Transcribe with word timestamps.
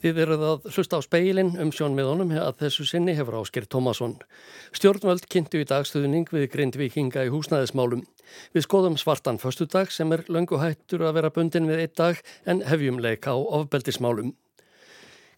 Þið 0.00 0.18
eruð 0.22 0.42
að 0.48 0.68
hlusta 0.72 0.96
á 0.96 1.04
speilin 1.04 1.50
um 1.60 1.70
sjónmiðunum 1.76 2.30
að 2.40 2.62
þessu 2.62 2.86
sinni 2.88 3.12
hefur 3.18 3.36
Ásker 3.42 3.66
Tómasson. 3.68 4.14
Stjórnvöld 4.72 5.26
kynntu 5.28 5.60
í 5.60 5.66
dagstuðning 5.68 6.30
við 6.32 6.46
grindvikinga 6.54 7.26
í 7.28 7.32
húsnæðismálum. 7.34 8.06
Við 8.56 8.64
skoðum 8.64 8.96
svartan 8.96 9.36
förstudag 9.42 9.92
sem 9.92 10.08
er 10.16 10.24
löngu 10.32 10.56
hættur 10.62 11.04
að 11.04 11.18
vera 11.18 11.32
bundin 11.36 11.68
við 11.68 11.84
eitt 11.84 11.98
dag 12.00 12.22
en 12.48 12.64
hefjum 12.64 13.02
leika 13.04 13.36
á 13.36 13.38
ofbeldismálum. 13.60 14.32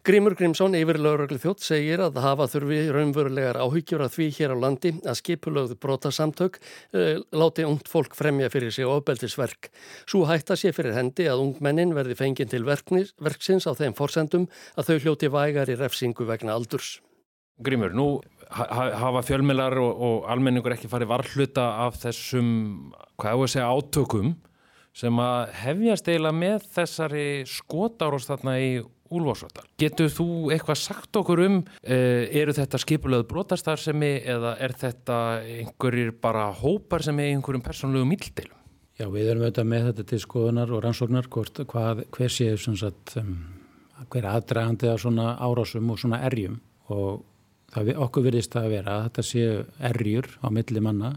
Grímur 0.02 0.34
Grímsson 0.34 0.74
yfir 0.74 0.96
lauröglu 0.98 1.36
þjótt 1.38 1.62
segir 1.62 2.00
að 2.02 2.16
hafa 2.24 2.48
þurfi 2.50 2.78
raunverulegar 2.90 3.54
áhyggjur 3.62 4.02
að 4.02 4.16
því 4.16 4.24
hér 4.34 4.54
á 4.58 4.62
landi 4.64 4.90
að 4.98 5.18
skipulögðu 5.20 5.76
brotasamtök 5.78 6.56
uh, 6.58 7.20
láti 7.30 7.62
ungt 7.62 7.86
fólk 7.86 8.16
fremja 8.18 8.48
fyrir 8.50 8.74
sig 8.74 8.82
ofbeldisverk. 8.82 9.68
Svo 10.10 10.24
hætta 10.26 10.56
sé 10.58 10.72
fyrir 10.74 10.96
hendi 10.96 11.28
að 11.30 11.44
ungmennin 11.44 11.94
verði 11.94 12.16
fenginn 12.18 12.50
til 12.50 12.64
verknis, 12.66 13.12
verksins 13.22 13.68
á 13.70 13.78
þeim 13.78 13.94
forsendum 13.94 14.48
að 14.74 14.90
þau 14.90 14.98
hljóti 15.04 15.30
vægar 15.30 15.70
í 15.70 15.76
refsingu 15.78 16.26
vegna 16.26 16.56
aldurs. 16.58 16.96
Grímur, 17.62 17.94
nú 17.94 18.06
hafa 18.50 19.22
fjölmilar 19.22 19.78
og, 19.78 19.92
og 20.02 20.26
almenningur 20.34 20.74
ekki 20.74 20.90
farið 20.90 21.12
varhluta 21.12 21.68
af 21.84 22.00
þessum, 22.02 22.48
hvað 23.22 23.36
hefur 23.36 23.54
segja, 23.54 23.70
átökum 23.70 24.34
sem 24.98 25.22
að 25.22 25.54
hefjast 25.62 26.10
eiginlega 26.10 26.36
með 26.36 26.66
þessari 26.74 27.28
skotáros 27.48 28.26
þarna 28.26 28.56
í 28.58 28.72
Úlfarsvöldar. 29.12 29.68
Getur 29.80 30.10
þú 30.12 30.28
eitthvað 30.54 30.80
sagt 30.80 31.20
okkur 31.20 31.44
um, 31.46 31.60
uh, 31.62 32.24
eru 32.42 32.54
þetta 32.56 32.80
skipulöðu 32.82 33.28
brotastarðsemi 33.30 34.12
eða 34.34 34.56
er 34.62 34.76
þetta 34.80 35.18
einhverjir 35.58 36.14
bara 36.22 36.48
hópar 36.62 37.04
sem 37.04 37.20
er 37.22 37.32
einhverjum 37.32 37.64
persónlegum 37.64 38.12
mildilum? 38.14 38.58
Já, 39.00 39.06
við 39.08 39.32
erum 39.32 39.46
auðvitað 39.46 39.68
með 39.72 39.86
þetta 39.88 40.04
til 40.10 40.20
skoðunar 40.22 40.72
og 40.72 40.82
rannsóknar 40.84 41.28
hvort, 41.32 41.62
hvað, 41.68 42.04
hver 42.12 42.32
séu 42.32 42.56
sagt, 42.60 43.16
um, 43.18 43.36
hver 44.12 44.28
aðdragandi 44.28 44.90
að 44.90 45.00
svona 45.06 45.32
árásum 45.40 45.92
og 45.92 46.00
svona 46.00 46.20
erjum 46.26 46.58
og 46.92 47.22
það, 47.72 47.94
okkur 48.04 48.26
virðist 48.28 48.52
það 48.54 48.66
að 48.68 48.74
vera 48.76 48.96
að 48.96 49.06
þetta 49.06 49.24
séu 49.28 49.54
erjur 49.90 50.28
á 50.44 50.46
milli 50.54 50.82
manna, 50.84 51.14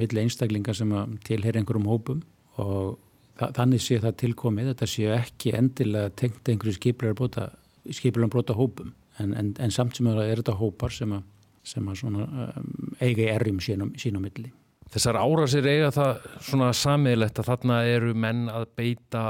milli 0.00 0.24
einstaklinga 0.24 0.74
sem 0.76 0.94
tilher 1.26 1.60
einhverjum 1.60 1.90
hópum 1.90 2.24
og 2.58 2.96
þannig 3.38 3.82
sé 3.82 3.98
það 4.02 4.16
tilkomið, 4.22 4.70
þetta 4.72 4.90
sé 4.90 5.10
ekki 5.14 5.54
endilega 5.58 6.14
tengt 6.18 6.48
einhverju 6.50 6.78
skipilega 6.78 8.30
brota 8.32 8.56
hópum 8.58 8.94
en, 9.22 9.34
en, 9.34 9.52
en 9.58 9.74
samt 9.74 9.98
sem 9.98 10.08
er 10.10 10.40
þetta 10.40 10.56
hópar 10.58 10.94
sem 10.94 11.12
að, 11.16 11.26
sem 11.66 11.90
að 11.90 12.00
svona, 12.02 12.28
um, 12.48 12.96
eiga 13.00 13.28
erjum 13.34 13.60
sínum, 13.62 13.92
sínum 13.98 14.24
milli. 14.24 14.50
Þessar 14.88 15.18
árasir 15.20 15.66
eiga 15.68 15.90
það 15.92 16.22
svona 16.46 16.68
samiðilegt 16.72 17.40
að 17.42 17.48
þarna 17.50 17.78
eru 17.90 18.14
menn 18.16 18.46
að 18.48 18.70
beita 18.78 19.24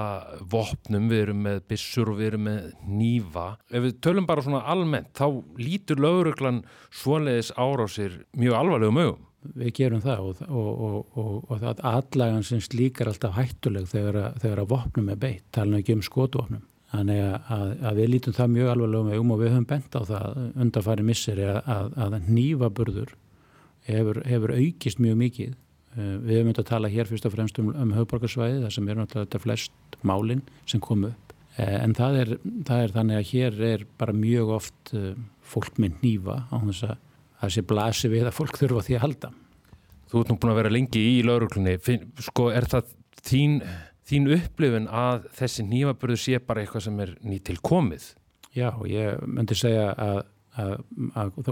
vopnum, 0.52 1.08
við 1.10 1.24
erum 1.24 1.40
með 1.48 1.64
bissur 1.72 2.12
og 2.12 2.20
við 2.20 2.28
erum 2.28 2.44
með 2.46 2.68
nýfa. 2.86 3.48
Ef 3.66 3.86
við 3.88 3.96
tölum 4.06 4.28
bara 4.28 4.44
svona 4.46 4.62
almennt, 4.70 5.10
þá 5.18 5.40
lítur 5.58 5.98
lauruglan 6.04 6.62
svoleiðis 6.94 7.50
árásir 7.58 8.20
mjög 8.38 8.60
alvarlegum 8.60 9.02
augum 9.02 9.27
við 9.58 9.70
gerum 9.78 10.02
það 10.02 10.24
og, 10.24 10.40
og, 10.48 11.12
og, 11.18 11.36
og 11.46 11.60
það 11.62 11.84
aðlagan 11.92 12.46
sem 12.46 12.62
slík 12.62 13.00
er 13.00 13.12
alltaf 13.12 13.36
hættuleg 13.36 13.86
þegar 13.90 14.18
að, 14.22 14.40
þegar 14.42 14.62
að 14.64 14.72
vopnum 14.72 15.12
er 15.12 15.22
beitt, 15.22 15.46
tala 15.54 15.78
ekki 15.78 15.96
um 15.98 16.04
skotvopnum. 16.04 16.64
Þannig 16.88 17.22
að, 17.52 17.72
að 17.84 17.98
við 18.00 18.10
lítum 18.14 18.34
það 18.38 18.52
mjög 18.54 18.70
alveg 18.72 19.18
um 19.20 19.32
og 19.34 19.40
við 19.42 19.50
höfum 19.52 19.68
bent 19.68 19.96
á 19.96 20.02
það 20.08 20.38
undarfæri 20.64 21.04
misseri 21.04 21.48
að, 21.52 21.90
að 22.00 22.18
nývaburður 22.26 23.14
hefur, 23.88 24.22
hefur 24.24 24.54
aukist 24.56 25.02
mjög 25.04 25.18
mikið. 25.22 25.56
Eh, 25.98 26.14
við 26.24 26.38
höfum 26.38 26.48
myndið 26.50 26.62
að 26.64 26.70
tala 26.70 26.92
hér 26.92 27.10
fyrst 27.10 27.28
og 27.28 27.34
fremst 27.34 27.60
um, 27.60 27.72
um 27.76 27.92
höfborgarsvæði 27.96 28.62
þar 28.64 28.74
sem 28.74 28.88
er 28.88 29.00
náttúrulega 29.00 29.28
þetta 29.28 29.42
flest 29.44 29.98
málinn 30.08 30.44
sem 30.68 30.82
kom 30.84 31.04
upp. 31.10 31.34
Eh, 31.58 31.76
en 31.82 31.94
það 31.98 32.22
er, 32.22 32.32
það 32.68 32.86
er 32.86 32.96
þannig 32.96 33.20
að 33.20 33.28
hér 33.34 33.60
er 33.68 33.84
bara 34.00 34.16
mjög 34.16 34.54
oft 34.56 34.94
eh, 34.96 35.12
fólk 35.44 35.76
með 35.82 36.00
nýva 36.04 36.40
á 36.48 36.56
þess 36.56 36.88
að 36.88 36.96
það 37.40 37.54
sé 37.54 37.64
blasi 37.66 38.10
við 38.12 38.28
að 38.28 38.36
fólk 38.38 38.58
þurfa 38.60 38.84
því 38.86 38.96
að 38.98 39.04
halda. 39.04 39.30
Þú 40.08 40.22
ert 40.22 40.30
nú 40.32 40.38
búin 40.40 40.52
að 40.54 40.58
vera 40.62 40.72
lengi 40.72 41.02
í 41.04 41.18
lauruglunni, 41.26 41.76
sko 42.24 42.48
er 42.54 42.66
það 42.70 42.94
þín, 43.28 43.58
þín 44.08 44.30
upplifin 44.38 44.88
að 44.88 45.28
þessi 45.36 45.66
nýjabörðu 45.68 46.18
sé 46.22 46.40
bara 46.44 46.64
eitthvað 46.64 46.86
sem 46.86 47.04
er 47.04 47.14
nýtil 47.28 47.58
komið? 47.64 48.08
Já, 48.56 48.70
ég 48.88 49.20
myndi 49.28 49.56
segja 49.58 49.90
að, 49.92 50.22
að, 50.56 50.72
að 51.20 51.44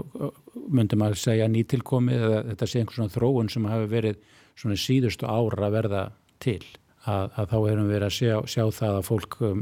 myndi 0.73 0.99
maður 0.99 1.21
segja 1.21 1.47
nýtil 1.51 1.83
komið 1.85 2.25
eða 2.25 2.41
þetta 2.49 2.69
sé 2.71 2.81
einhvers 2.81 2.99
svona 2.99 3.13
þróun 3.13 3.53
sem 3.53 3.69
hafi 3.69 3.91
verið 3.93 4.19
svona 4.57 4.79
síðustu 4.81 5.29
ára 5.29 5.67
að 5.69 5.77
verða 5.77 6.03
til. 6.43 6.61
Að, 7.07 7.29
að 7.39 7.51
þá 7.53 7.57
erum 7.71 7.91
við 7.91 8.03
að 8.03 8.15
sjá, 8.17 8.33
sjá 8.49 8.63
það 8.73 8.97
að 8.97 9.05
fólk, 9.07 9.37
um, 9.47 9.61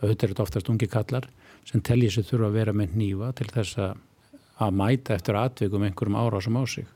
auðvitað 0.00 0.32
þetta 0.32 0.46
oftast 0.46 0.70
ungi 0.72 0.88
kallar, 0.90 1.28
sem 1.68 1.82
tellir 1.84 2.10
sér 2.14 2.26
þurfa 2.26 2.48
að 2.48 2.56
vera 2.56 2.74
með 2.74 2.96
nýfa 2.98 3.28
til 3.36 3.46
þess 3.52 3.78
að 3.84 4.00
að 4.62 4.76
mæta 4.80 5.16
eftir 5.16 5.38
atvikum 5.38 5.84
einhverjum 5.86 6.18
árásum 6.18 6.58
á 6.60 6.64
sig. 6.68 6.86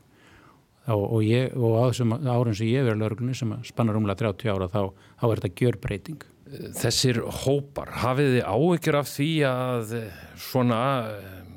Og, 0.89 1.03
og, 1.03 1.19
ég, 1.21 1.53
og 1.53 1.77
á 1.77 1.83
þessum 1.91 2.15
árum 2.25 2.55
sem 2.57 2.71
ég 2.71 2.87
verið 2.87 3.03
lögurglunni 3.03 3.37
sem 3.37 3.53
spannar 3.67 3.99
umlega 3.99 4.23
30 4.23 4.49
ára 4.49 4.69
þá, 4.71 4.81
þá 5.21 5.25
er 5.27 5.41
þetta 5.41 5.61
gjörbreyting. 5.61 6.25
Þessir 6.81 7.21
hópar, 7.43 7.93
hafið 8.01 8.33
þið 8.35 8.47
áhyggjur 8.49 8.97
af 8.99 9.11
því 9.11 9.29
að 9.47 9.93
svona 10.41 10.81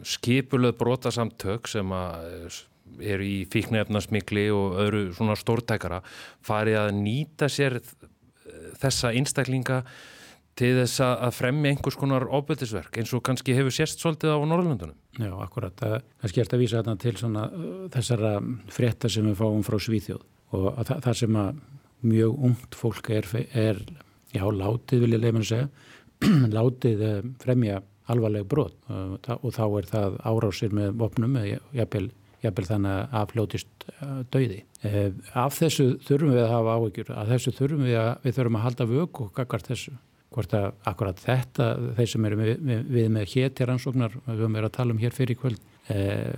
skipulöð 0.04 0.76
brotasamtök 0.78 1.70
sem 1.72 1.94
eru 1.94 3.26
í 3.26 3.38
fíknefnasmikli 3.50 4.44
og 4.54 4.76
öðru 4.84 5.06
svona 5.16 5.34
stórtækara 5.41 6.03
farið 6.44 6.78
að 6.84 6.91
nýta 7.00 7.48
sér 7.50 7.81
þessa 8.81 9.14
einstaklinga 9.16 9.81
til 10.59 10.70
þess 10.78 11.03
að 11.03 11.32
fremja 11.34 11.72
einhvers 11.72 11.97
konar 11.98 12.26
ofbeldisverk 12.38 12.98
eins 13.00 13.12
og 13.16 13.25
kannski 13.26 13.56
hefur 13.56 13.75
sérst 13.75 14.03
svolítið 14.03 14.37
á 14.38 14.38
Norrlundunum. 14.47 14.97
Já, 15.19 15.32
akkurat. 15.42 15.75
Kannski 16.22 16.41
er 16.41 16.47
þetta 16.47 16.59
að 16.59 16.62
vísa 16.62 16.82
þarna 16.82 17.00
til 17.03 17.15
svona, 17.19 17.47
uh, 17.50 17.72
þessara 17.94 18.34
frétta 18.75 19.10
sem 19.10 19.26
við 19.26 19.41
fáum 19.41 19.64
frá 19.66 19.78
Svíþjóð 19.82 20.22
og 20.54 20.69
það, 20.87 21.00
það 21.09 21.19
sem 21.22 21.41
að 21.41 21.62
mjög 22.04 22.44
ungt 22.48 22.78
fólk 22.78 23.10
er, 23.10 23.28
er 23.50 23.81
já, 24.34 24.44
látið 24.44 25.04
vil 25.04 25.16
ég 25.16 25.26
að 25.32 25.48
segja, 25.50 25.69
látið 26.59 27.04
uh, 27.09 27.19
fremja 27.43 27.82
alvarleg 28.12 28.47
brot 28.47 28.76
og, 28.93 29.31
og 29.41 29.50
þá 29.56 29.64
er 29.66 29.91
það 29.91 30.19
árásir 30.28 30.75
með 30.76 30.94
vopnum 31.00 31.38
eða 31.41 31.59
jafnvel, 31.75 32.06
jafnvel 32.44 32.66
þannig 32.69 32.94
að 32.94 33.20
aflótist 33.25 33.87
uh, 33.97 34.19
dauði. 34.31 34.62
Af 35.34 35.56
þessu 35.59 35.94
þurfum 36.04 36.34
við 36.37 36.43
að 36.44 36.50
hafa 36.53 36.75
áhyggjur, 36.78 37.14
af 37.16 37.31
þessu 37.32 37.59
þurfum 37.59 37.87
við 37.88 38.03
að, 38.04 38.10
við 38.26 38.37
þurfum 38.38 38.59
að 38.60 38.69
halda 38.69 38.93
vög 38.94 39.25
og 39.25 39.31
gagart 39.38 39.70
þessu 39.72 39.94
hvort 40.34 40.55
að 40.59 40.71
akkurat 40.91 41.21
þetta, 41.22 41.69
þeir 41.99 42.11
sem 42.11 42.27
eru 42.28 42.39
við, 42.41 42.65
við 42.91 43.11
með 43.15 43.34
hér 43.34 43.53
til 43.55 43.69
rannsóknar, 43.71 44.17
við 44.25 44.41
höfum 44.41 44.59
verið 44.59 44.71
að 44.71 44.77
tala 44.78 44.95
um 44.95 45.03
hér 45.03 45.15
fyrir 45.15 45.39
kvöld, 45.39 45.61
eh, 45.93 46.33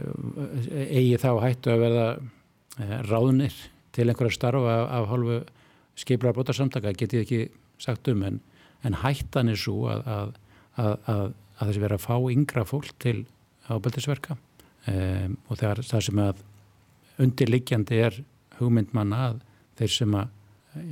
eigi 0.91 1.21
þá 1.23 1.31
hættu 1.45 1.73
að 1.73 1.85
verða 1.87 2.09
eh, 2.17 2.97
ráðnir 3.09 3.57
til 3.97 4.09
einhverja 4.11 4.37
starfa 4.37 4.75
af, 4.75 4.91
af 4.99 5.09
hálfu 5.13 5.39
skiplar 5.97 6.37
bótarsamtaka, 6.37 6.93
getið 6.99 7.23
ekki 7.25 7.41
sagt 7.81 8.09
um, 8.13 8.25
en, 8.27 8.41
en 8.85 8.99
hættan 9.01 9.49
er 9.53 9.61
svo 9.61 9.89
að, 9.93 10.05
að, 10.13 10.37
að, 10.83 11.25
að 11.57 11.71
þessi 11.71 11.85
verið 11.87 11.97
að 11.97 12.05
fá 12.05 12.33
yngra 12.37 12.67
fólk 12.69 12.93
til 13.03 13.17
ábældisverka 13.67 14.37
eh, 14.91 15.29
og 15.49 15.61
það, 15.61 15.85
það 15.89 16.07
sem 16.11 16.23
að 16.27 16.45
undirliggjandi 17.25 18.01
er 18.05 18.21
hugmyndmanna 18.59 19.23
að 19.31 19.41
þeir 19.81 19.95
sem 19.97 20.17
að 20.17 20.36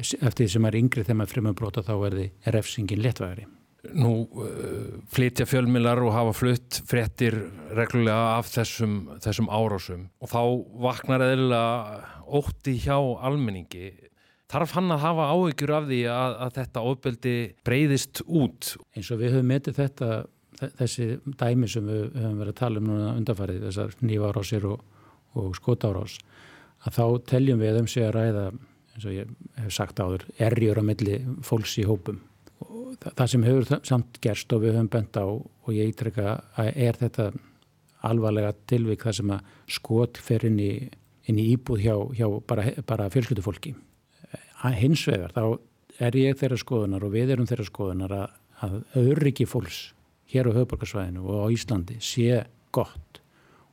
eftir 0.00 0.44
því 0.44 0.48
sem 0.54 0.68
er 0.68 0.78
yngri 0.78 1.04
þegar 1.04 1.20
maður 1.20 1.34
fremur 1.34 1.58
brota 1.58 1.84
þá 1.84 1.94
er 1.96 2.16
því 2.18 2.54
refsingin 2.54 3.04
letvægari. 3.04 3.46
Nú 3.92 4.12
uh, 4.24 4.94
flytja 5.12 5.44
fjölmilar 5.44 6.00
og 6.00 6.14
hafa 6.14 6.32
flutt 6.32 6.80
frettir 6.88 7.36
reglulega 7.76 8.38
af 8.38 8.48
þessum, 8.48 8.94
þessum 9.20 9.50
árásum 9.52 10.06
og 10.24 10.32
þá 10.32 10.40
vaknar 10.86 11.26
eða 11.26 11.62
ótti 12.24 12.78
hjá 12.80 12.96
almenningi. 12.96 13.92
Þarf 14.48 14.74
hann 14.76 14.92
að 14.94 15.04
hafa 15.04 15.28
áhyggjur 15.34 15.74
af 15.76 15.88
því 15.88 16.00
að, 16.14 16.36
að 16.46 16.56
þetta 16.60 16.86
ofbeldi 16.90 17.36
breyðist 17.66 18.22
út? 18.24 18.74
Eins 18.94 19.10
og 19.12 19.20
við 19.20 19.36
höfum 19.36 19.50
metið 19.50 19.80
þetta, 19.80 20.10
þessi 20.80 21.08
dæmi 21.40 21.68
sem 21.70 21.88
við 21.88 22.04
höfum 22.12 22.40
verið 22.40 22.52
að 22.54 22.60
tala 22.60 22.80
um 22.80 22.88
núna 22.88 23.14
undanfarið, 23.18 23.64
þessar 23.68 23.96
nývarásir 24.04 24.68
og, 24.70 24.84
og 25.40 25.56
skotárás, 25.58 26.20
að 26.84 27.00
þá 27.00 27.04
teljum 27.34 27.64
við 27.64 27.80
um 27.80 27.90
sig 27.90 28.06
að 28.06 28.16
ræða 28.18 28.46
eins 28.94 29.08
og 29.08 29.16
ég 29.16 29.30
hef 29.58 29.74
sagt 29.74 30.00
áður, 30.00 30.26
erjur 30.38 30.78
á 30.78 30.84
milli 30.86 31.18
fólks 31.44 31.76
í 31.82 31.86
hópum. 31.88 32.20
Og 32.64 32.94
það 33.02 33.30
sem 33.32 33.46
hefur 33.46 33.80
samt 33.86 34.20
gerst 34.22 34.52
og 34.54 34.62
við 34.62 34.76
höfum 34.78 34.90
bent 34.92 35.18
á 35.18 35.26
og 35.26 35.70
ég 35.74 35.90
ítrekka 35.90 36.38
að 36.60 36.70
er 36.86 37.00
þetta 37.00 37.30
alvarlega 38.04 38.52
tilvík 38.70 39.04
það 39.06 39.18
sem 39.18 39.32
að 39.34 39.50
skot 39.78 40.20
fer 40.20 40.46
inn 40.46 40.60
í, 40.60 40.72
inn 41.30 41.40
í 41.40 41.48
íbúð 41.54 41.82
hjá, 41.82 41.96
hjá 42.20 42.28
bara, 42.46 42.68
bara 42.86 43.10
fjölskyldufólki. 43.12 43.74
Hins 44.78 45.02
vegar 45.08 45.34
þá 45.34 45.44
er 46.04 46.16
ég 46.18 46.38
þeirra 46.38 46.58
skoðunar 46.60 47.04
og 47.06 47.14
við 47.14 47.34
erum 47.34 47.48
þeirra 47.48 47.66
skoðunar 47.68 48.14
að, 48.16 48.38
að 48.64 48.78
öryggi 49.02 49.48
fólks 49.48 49.80
hér 50.32 50.48
á 50.50 50.56
höfborgarsvæðinu 50.56 51.24
og 51.26 51.44
á 51.44 51.54
Íslandi 51.54 51.98
sé 52.02 52.44
gott 52.74 53.20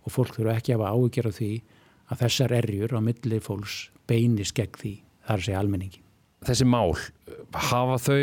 og 0.02 0.14
fólk 0.14 0.36
þurfa 0.36 0.58
ekki 0.58 0.76
að 0.76 0.84
hafa 0.84 0.98
ágjör 0.98 1.30
á 1.30 1.38
því 1.38 1.52
að 2.12 2.22
þessar 2.26 2.56
erjur 2.58 2.98
á 2.98 3.00
milli 3.06 3.40
fólks 3.44 3.78
beinis 4.10 4.52
gegn 4.56 4.78
því 4.82 4.94
þar 5.32 5.46
sé 5.46 5.58
almenningi. 5.58 6.04
Þessi 6.42 6.66
mál, 6.68 6.96
hafa 7.70 7.98
þau 8.02 8.22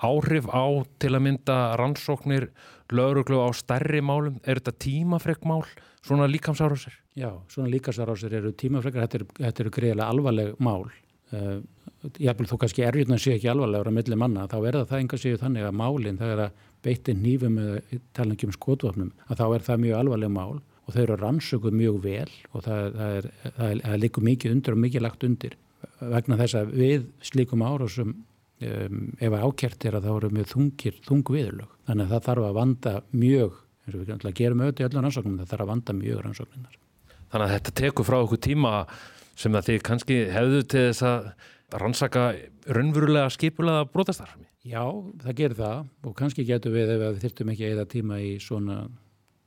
áhrif 0.00 0.48
á 0.48 0.64
til 1.00 1.12
að 1.14 1.24
mynda 1.26 1.58
rannsóknir 1.80 2.50
löguruglu 2.92 3.40
á 3.44 3.48
stærri 3.56 4.00
málum? 4.04 4.40
Er 4.44 4.60
þetta 4.60 4.76
tímafreg 4.84 5.44
mál, 5.48 5.62
svona 6.04 6.28
líkamsárásir? 6.30 6.96
Já, 7.18 7.32
svona 7.52 7.70
líkamsárásir 7.72 8.34
eru 8.40 8.52
tímafregar, 8.52 9.06
þetta 9.06 9.20
eru, 9.20 9.28
þetta 9.38 9.64
eru 9.64 9.74
greiðilega 9.76 10.08
alvarleg 10.14 10.58
mál. 10.62 10.88
Uh, 11.30 11.60
Jáfnvel 12.16 12.48
þó 12.48 12.56
kannski 12.62 12.82
erjurna 12.82 13.18
sé 13.20 13.36
ekki 13.36 13.50
alvarlegur 13.52 13.92
á 13.92 13.94
milli 13.94 14.16
manna, 14.18 14.48
þá 14.50 14.58
er 14.64 14.80
það 14.80 15.02
enga 15.02 15.20
séu 15.20 15.38
þannig 15.40 15.68
að 15.68 15.78
málinn, 15.78 16.18
það 16.18 16.34
er 16.34 16.42
að 16.46 16.66
beiti 16.80 17.14
nýfum 17.14 17.58
með 17.58 17.98
talangjum 18.16 18.54
skotvapnum, 18.56 19.10
að 19.28 19.42
þá 19.42 19.46
er 19.46 19.66
það 19.66 19.82
mjög 19.84 19.98
alvarleg 20.00 20.32
mál 20.32 20.60
og 20.90 20.94
þau 20.94 21.02
eru 21.04 21.18
rannsökuð 21.20 21.76
mjög 21.76 21.98
vel 22.02 22.30
og 22.50 22.64
það, 22.64 22.86
það 22.96 23.18
er, 23.18 23.28
það 23.44 23.66
er, 23.68 23.82
er 23.92 24.00
líku 24.00 24.24
mikið 24.26 24.54
undir 24.56 24.74
og 24.74 24.80
mikið 24.86 25.04
lagt 25.04 25.26
undir 25.28 25.58
vegna 26.00 26.38
þess 26.40 26.58
að 26.60 26.74
við 26.80 27.06
slíkum 27.30 27.64
árásum 27.66 28.12
um, 28.14 29.00
ef 29.20 29.36
ákert 29.36 29.86
er 29.88 29.98
að 29.98 30.08
það 30.08 30.16
voru 30.16 30.32
mjög 30.36 30.50
þungir, 30.54 30.98
þung 31.06 31.32
viðlög. 31.36 31.78
Þannig 31.88 32.06
að 32.06 32.12
það 32.14 32.26
þarf 32.28 32.48
að 32.48 32.58
vanda 32.60 32.94
mjög, 33.12 33.62
eins 33.84 33.96
og 33.96 34.02
við 34.02 34.36
gerum 34.40 34.64
auðvitað 34.64 34.84
í 34.84 34.88
öllum 34.90 35.06
rannsóknum, 35.06 35.40
það 35.40 35.54
þarf 35.54 35.66
að 35.66 35.72
vanda 35.72 35.96
mjög 36.00 36.22
rannsókninar. 36.26 36.76
Þannig 37.30 37.46
að 37.46 37.54
þetta 37.54 37.74
tekur 37.80 38.08
frá 38.08 38.18
okkur 38.20 38.42
tíma 38.42 38.74
sem 39.38 39.56
að 39.56 39.70
þið 39.70 39.82
kannski 39.86 40.20
hefðu 40.34 40.62
til 40.68 40.84
þess 40.90 41.06
að 41.06 41.28
rannsaka 41.80 42.24
raunverulega 42.66 43.30
skipulega 43.32 43.86
brotastarfmi. 43.92 44.48
Já, 44.66 44.82
það 45.22 45.36
gerir 45.38 45.56
það 45.56 45.84
og 46.04 46.16
kannski 46.18 46.44
getur 46.48 46.74
við 46.74 46.90
ef 46.92 47.00
við 47.00 47.22
þurftum 47.22 47.52
ekki 47.54 47.68
eða 47.70 47.86
tíma 47.88 48.18
í 48.20 48.34
svona, 48.42 48.82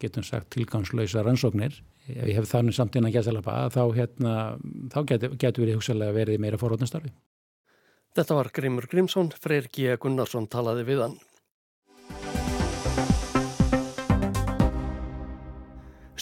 getum 0.04 0.26
sagt, 0.28 0.52
tilgangslösa 0.56 1.24
rannsóknir. 1.26 1.76
Ef 2.08 2.28
ég 2.28 2.38
hef 2.38 2.50
þannig 2.50 2.76
samt 2.76 2.98
inn 3.00 3.08
að 3.08 3.16
geta 3.18 3.32
alveg 3.32 3.52
að 3.52 3.76
þá, 3.78 3.84
hérna, 3.98 4.34
þá 4.92 5.00
getur, 5.12 5.38
getur 5.40 5.66
við 5.66 5.78
hugsalega 5.80 6.16
verið 6.16 6.42
meira 6.44 6.60
forrótnastarfi. 6.60 7.14
Þetta 8.14 8.38
var 8.38 8.52
Grimur 8.54 8.86
Grímsson, 8.90 9.32
Freyr 9.42 9.70
G. 9.74 9.96
Gunnarsson 10.02 10.50
talaði 10.52 10.84
við 10.92 11.06
hann. 11.08 11.16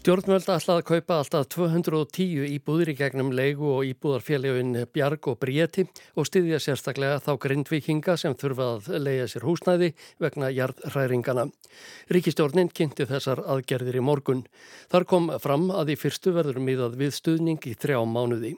Stjórnvöld 0.02 0.48
ætlaði 0.50 0.82
að 0.82 0.86
kaupa 0.88 1.16
alltaf 1.22 1.44
210 1.54 2.48
íbúðir 2.56 2.90
í 2.90 2.96
gegnum 2.98 3.28
leigu 3.38 3.68
og 3.70 3.84
íbúðarfélagin 3.86 4.88
Bjarg 4.90 5.28
og 5.30 5.38
Bríeti 5.44 5.86
og 6.18 6.26
styðja 6.26 6.58
sérstaklega 6.58 7.20
þá 7.22 7.30
grindvikinga 7.44 8.16
sem 8.18 8.34
þurfa 8.34 8.72
að 8.80 8.90
leia 8.98 9.28
sér 9.30 9.46
húsnæði 9.46 9.92
vegna 10.26 10.50
jarðhræringana. 10.58 11.46
Ríkistjórnin 12.10 12.74
kynnti 12.74 13.06
þessar 13.14 13.44
aðgerðir 13.46 14.02
í 14.02 14.06
morgun. 14.10 14.42
Þar 14.90 15.06
kom 15.14 15.30
fram 15.38 15.70
að 15.70 15.94
í 15.94 16.00
fyrstu 16.02 16.34
verður 16.34 16.58
miðað 16.66 16.98
við 17.04 17.16
stuðning 17.22 17.70
í 17.70 17.78
þrjá 17.78 18.02
mánuði. 18.02 18.56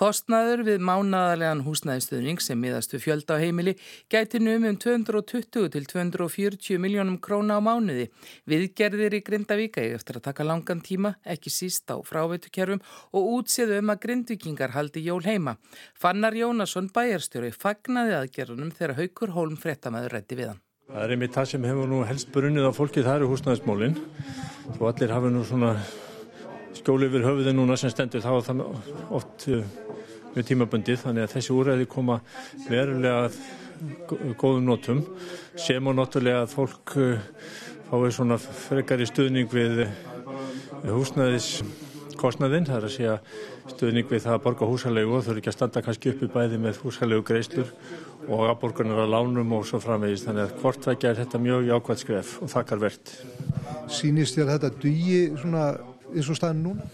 Kostnaður 0.00 0.62
við 0.64 0.78
mánadalega 0.80 1.58
húsnæðistuðning 1.60 2.38
sem 2.40 2.56
miðast 2.56 2.94
við 2.94 3.02
fjölda 3.04 3.36
á 3.36 3.42
heimili 3.42 3.74
gæti 4.08 4.38
num 4.40 4.64
um 4.64 4.78
220 4.80 5.68
til 5.74 5.84
240 5.90 6.80
miljónum 6.80 7.18
króna 7.20 7.58
á 7.58 7.60
mánuði. 7.60 8.06
Viðgerðir 8.48 9.18
í 9.18 9.20
Grindavíka 9.26 9.84
eftir 9.84 10.16
að 10.16 10.30
taka 10.30 10.48
langan 10.48 10.80
tíma, 10.80 11.12
ekki 11.20 11.52
síst 11.52 11.92
á 11.92 12.00
fráveitukerfum 12.00 12.80
og 13.12 13.28
útséðu 13.36 13.82
um 13.82 13.92
að 13.92 14.02
grindvikingar 14.06 14.72
haldi 14.72 15.04
jól 15.04 15.20
heima. 15.20 15.58
Fannar 15.92 16.32
Jónasson 16.32 16.88
bæjarstjóri 16.88 17.52
fagnaði 17.52 18.16
aðgerðunum 18.22 18.72
þegar 18.72 18.96
Haukur 19.02 19.36
Hólm 19.36 19.60
frettamæður 19.60 20.16
rætti 20.16 20.40
við 20.40 20.54
hann. 20.54 20.62
Það 20.88 21.04
er 21.04 21.12
einmitt 21.12 21.36
það 21.36 21.52
sem 21.52 21.72
hefur 21.74 21.92
nú 21.92 22.04
helst 22.08 22.32
brunnið 22.32 22.66
á 22.66 22.72
fólki, 22.72 23.04
það 23.04 23.20
eru 23.20 23.34
húsnæðismólinn. 23.34 24.00
Þú 24.78 24.94
allir 24.94 25.12
hafa 25.12 25.28
nú 25.28 25.44
svona 25.44 25.76
skjóli 26.78 27.08
yfir 27.10 27.26
höfuði 27.26 27.54
núna 27.56 27.78
sem 27.80 27.92
stendur 27.92 28.24
þá 28.24 28.30
er 28.34 28.46
það 28.48 28.62
oft 29.18 29.48
uh, 29.50 29.64
mjög 30.34 30.46
tímabundið. 30.52 31.02
Þannig 31.04 31.26
að 31.26 31.34
þessi 31.34 31.56
úræði 31.56 31.88
koma 31.90 32.20
verulega 32.68 33.30
góðum 34.40 34.68
nótum 34.68 35.04
sem 35.58 35.86
og 35.88 35.96
náttúrulega 35.96 36.44
að 36.44 36.54
fólk 36.54 36.96
uh, 37.00 37.28
fái 37.90 38.10
svona 38.14 38.36
frekar 38.38 39.00
í 39.02 39.06
stuðning 39.08 39.50
við 39.50 39.86
húsnæðiskostnaðinn 40.86 42.68
það 42.68 42.76
er 42.76 42.86
að 42.86 42.94
segja 42.94 43.16
stuðning 43.72 44.06
við 44.10 44.22
það 44.26 44.36
að 44.36 44.44
borga 44.44 44.68
húsalegu 44.70 45.16
og 45.16 45.24
þau 45.24 45.32
eru 45.32 45.42
ekki 45.42 45.50
að 45.50 45.56
standa 45.56 45.82
kannski 45.84 46.12
uppi 46.12 46.28
bæði 46.30 46.60
með 46.62 46.80
húsalegu 46.84 47.24
greislur 47.26 47.72
og 48.28 48.44
aðborgarnar 48.46 49.02
að 49.04 49.14
lánum 49.14 49.54
og 49.56 49.66
svo 49.66 49.80
framvegist 49.82 50.28
þannig 50.28 50.46
að 50.46 50.56
hvort 50.62 50.88
vekja 50.90 51.10
er 51.10 51.20
þetta 51.24 51.42
mjög 51.42 51.66
jákvæmt 51.70 52.04
skref 52.04 52.34
og 52.44 52.52
þakkar 52.54 52.84
verðt 52.84 53.14
Sýnist 53.90 54.38
þér 54.38 54.52
þetta 54.54 54.72
dugi 54.84 55.20
svona 55.40 55.64
eins 56.14 56.30
og 56.30 56.38
staðin 56.38 56.64
núna? 56.64 56.88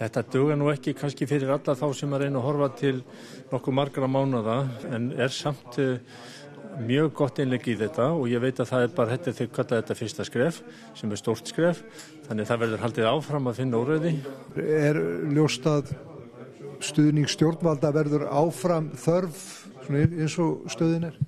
Þetta 0.00 0.24
duga 0.32 0.56
nú 0.56 0.70
ekki 0.72 0.94
kannski 0.96 1.28
fyrir 1.28 1.52
alla 1.52 1.76
þá 1.76 1.86
sem 1.96 2.12
að 2.16 2.24
reyna 2.24 2.40
að 2.40 2.46
horfa 2.48 2.68
til 2.80 2.96
nokkuð 3.50 3.76
margra 3.76 4.08
mánada 4.08 4.58
en 4.88 5.10
er 5.12 5.32
samt 5.34 5.76
uh, 5.82 5.98
mjög 6.80 7.10
gott 7.20 7.40
einleg 7.42 7.66
í 7.68 7.76
þetta 7.80 8.10
og 8.16 8.28
ég 8.30 8.42
veit 8.42 8.60
að 8.62 8.70
það 8.72 8.84
er 8.86 8.94
bara 8.96 9.14
þetta 9.16 9.34
þegar 9.38 9.56
kallað 9.58 9.82
þetta 9.82 9.98
fyrsta 9.98 10.26
skref 10.28 10.60
sem 10.98 11.12
er 11.12 11.20
stórt 11.20 11.52
skref 11.52 11.82
þannig 12.28 12.48
það 12.48 12.62
verður 12.64 12.84
haldið 12.86 13.10
áfram 13.10 13.50
að 13.50 13.60
finna 13.60 13.82
óröði. 13.82 14.14
Er 14.56 15.00
ljóstað 15.34 15.92
stuðning 16.80 17.28
stjórnvalda 17.28 17.92
verður 17.92 18.28
áfram 18.30 18.92
þörf 18.96 19.44
eins 19.90 20.38
og 20.40 20.70
stöðin 20.70 21.10
er? 21.10 21.20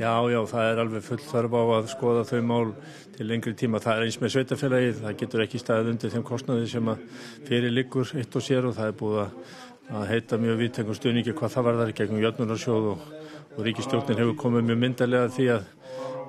Já, 0.00 0.12
já, 0.32 0.38
það 0.48 0.68
er 0.70 0.78
alveg 0.80 1.02
full 1.04 1.20
þörf 1.20 1.52
á 1.52 1.62
að 1.76 1.88
skoða 1.92 2.22
þau 2.24 2.38
mál 2.48 2.70
til 3.12 3.26
lengri 3.28 3.52
tíma. 3.58 3.80
Það 3.82 3.98
er 3.98 4.06
eins 4.06 4.16
með 4.22 4.32
sveitafélagið, 4.34 5.02
það 5.02 5.18
getur 5.20 5.42
ekki 5.44 5.60
staðið 5.60 5.90
undir 5.92 6.14
þeim 6.14 6.24
kostnaði 6.26 6.70
sem 6.72 6.88
að 6.88 7.02
fyrir 7.48 7.74
liggur 7.74 8.14
eitt 8.16 8.38
og 8.38 8.46
sér 8.46 8.68
og 8.68 8.76
það 8.78 8.88
er 8.88 8.96
búið 9.02 9.20
að 9.92 10.06
heita 10.08 10.38
mjög 10.40 10.62
viðtengum 10.62 10.96
stuðningi 10.96 11.34
hvað 11.36 11.54
það 11.56 11.66
var 11.68 11.80
þar 11.82 11.92
gegnum 11.98 12.22
Jötnunarsjóð 12.22 12.88
og, 12.94 13.04
og 13.52 13.60
Ríkistjóknin 13.66 14.22
hefur 14.22 14.38
komið 14.40 14.66
mjög 14.70 14.80
myndarlega 14.86 15.32
því 15.36 15.48
að 15.58 15.68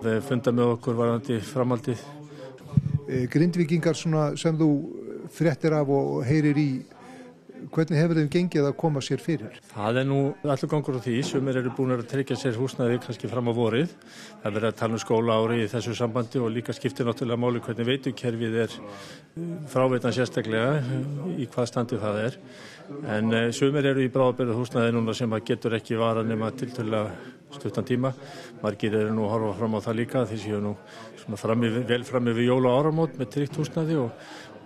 þeir 0.03 0.27
funda 0.27 0.55
með 0.57 0.73
okkur 0.73 0.99
varandi 0.99 1.39
framaldið. 1.47 2.03
Eh, 3.07 3.25
Grindvikingar 3.31 3.95
sem 3.95 4.59
þú 4.59 4.69
frettir 5.31 5.75
af 5.77 5.87
og 5.89 6.25
heyrir 6.27 6.59
í 6.59 6.69
Hvernig 7.71 7.99
hefur 7.99 8.17
þeim 8.17 8.29
gengið 8.33 8.67
að 8.67 8.75
koma 8.81 9.01
sér 9.03 9.21
fyrir? 9.23 9.57
Það 9.71 9.99
er 10.01 10.07
nú 10.09 10.19
allur 10.43 10.69
gangur 10.71 10.97
á 10.99 11.01
því 11.05 11.15
sem 11.27 11.49
eru 11.51 11.71
búin 11.77 11.95
að 11.95 12.05
tryggja 12.11 12.37
sér 12.39 12.57
húsnaði 12.59 12.99
kannski 13.03 13.29
fram 13.31 13.47
á 13.47 13.53
vorið. 13.55 13.93
Það 14.43 14.57
verður 14.57 14.69
að 14.69 14.79
tala 14.81 14.97
um 14.97 15.03
skóla 15.03 15.37
ári 15.39 15.59
í 15.63 15.69
þessu 15.71 15.95
sambandi 15.97 16.41
og 16.43 16.51
líka 16.55 16.75
skiptir 16.75 17.07
náttúrulega 17.07 17.39
máli 17.39 17.61
hvernig 17.63 17.89
veitukerfið 17.91 18.57
er 18.65 18.75
eh, 18.75 19.53
fráveitan 19.71 20.15
sérstaklega 20.15 20.79
eh, 20.81 20.97
í 21.39 21.47
hvað 21.53 21.69
standi 21.71 22.01
það 22.01 22.19
er. 22.25 22.39
En 23.07 23.31
uh, 23.31 23.45
sumir 23.55 23.87
eru 23.93 24.03
í 24.03 24.11
bráðbyrðu 24.11 24.57
húsnaði 24.59 24.97
núna 24.97 25.15
sem 25.15 25.31
getur 25.47 25.77
ekki 25.77 25.95
vara 25.95 26.25
nema 26.27 26.51
tiltölulega 26.51 27.13
stuttan 27.53 27.85
tíma. 27.87 28.11
Margir 28.63 28.95
eru 28.97 29.13
nú 29.15 29.27
að 29.27 29.35
horfa 29.37 29.57
fram 29.61 29.77
á 29.77 29.85
það 29.85 29.99
líka 30.01 30.25
því 30.27 30.39
séu 30.41 30.59
nú 30.63 30.73
vel 31.23 32.03
fram 32.03 32.27
yfir 32.27 32.43
jóla 32.49 32.73
áramót 32.75 33.13
með 33.15 33.29
tryggt 33.37 33.59
húsnaði 33.61 33.95
og 34.01 34.11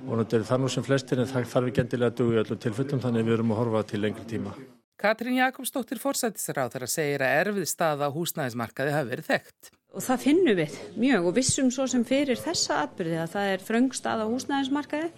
vonandi 0.06 0.38
er 0.38 0.46
það 0.48 0.64
nú 0.64 0.72
sem 0.72 0.86
flestir 0.86 1.22
en 1.22 1.30
það 1.30 1.48
þarf 1.54 1.70
ekki 1.72 1.84
endilega 1.84 2.12
að 2.14 2.18
dugja 2.20 2.44
öllum 2.44 2.60
tilfellum 2.66 3.02
þannig 3.04 3.28
við 3.28 3.38
erum 3.38 3.54
að 3.54 3.60
horfa 3.62 3.84
til 3.92 4.02
lengri 4.04 4.26
tíma. 4.30 4.54
Katrín 4.98 5.38
Jakobsdóttir 5.38 6.00
fórsættisráð 6.02 6.72
þar 6.74 6.86
að 6.88 6.94
segja 6.94 7.18
að 7.22 7.36
erfið 7.42 7.68
staða 7.70 8.08
á 8.10 8.16
húsnæðismarkaði 8.16 8.94
hafi 8.96 9.12
verið 9.12 9.28
þekkt. 9.28 9.70
Og 9.94 10.04
það 10.06 10.24
finnum 10.24 10.58
við 10.58 10.80
mjög 10.98 11.28
og 11.30 11.36
vissum 11.38 11.70
svo 11.74 11.86
sem 11.90 12.06
fyrir 12.06 12.42
þessa 12.42 12.82
atbyrði 12.88 13.20
að 13.22 13.32
það 13.36 13.52
er 13.52 13.66
þröng 13.68 13.92
stað 13.98 14.24
á 14.26 14.32
húsnæðismarkaði. 14.32 15.12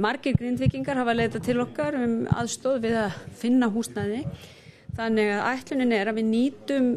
Margir 0.00 0.36
grindvikingar 0.36 1.00
hafa 1.00 1.16
leitað 1.16 1.44
til 1.46 1.58
okkar 1.60 1.96
um 2.00 2.16
aðstóð 2.40 2.80
við 2.86 2.98
að 3.04 3.20
finna 3.40 3.68
húsnæði. 3.72 4.24
Þannig 4.96 5.30
að 5.36 5.46
ætlunin 5.52 5.94
er 5.96 6.10
að 6.10 6.18
við 6.18 6.28
nýtum 6.32 6.90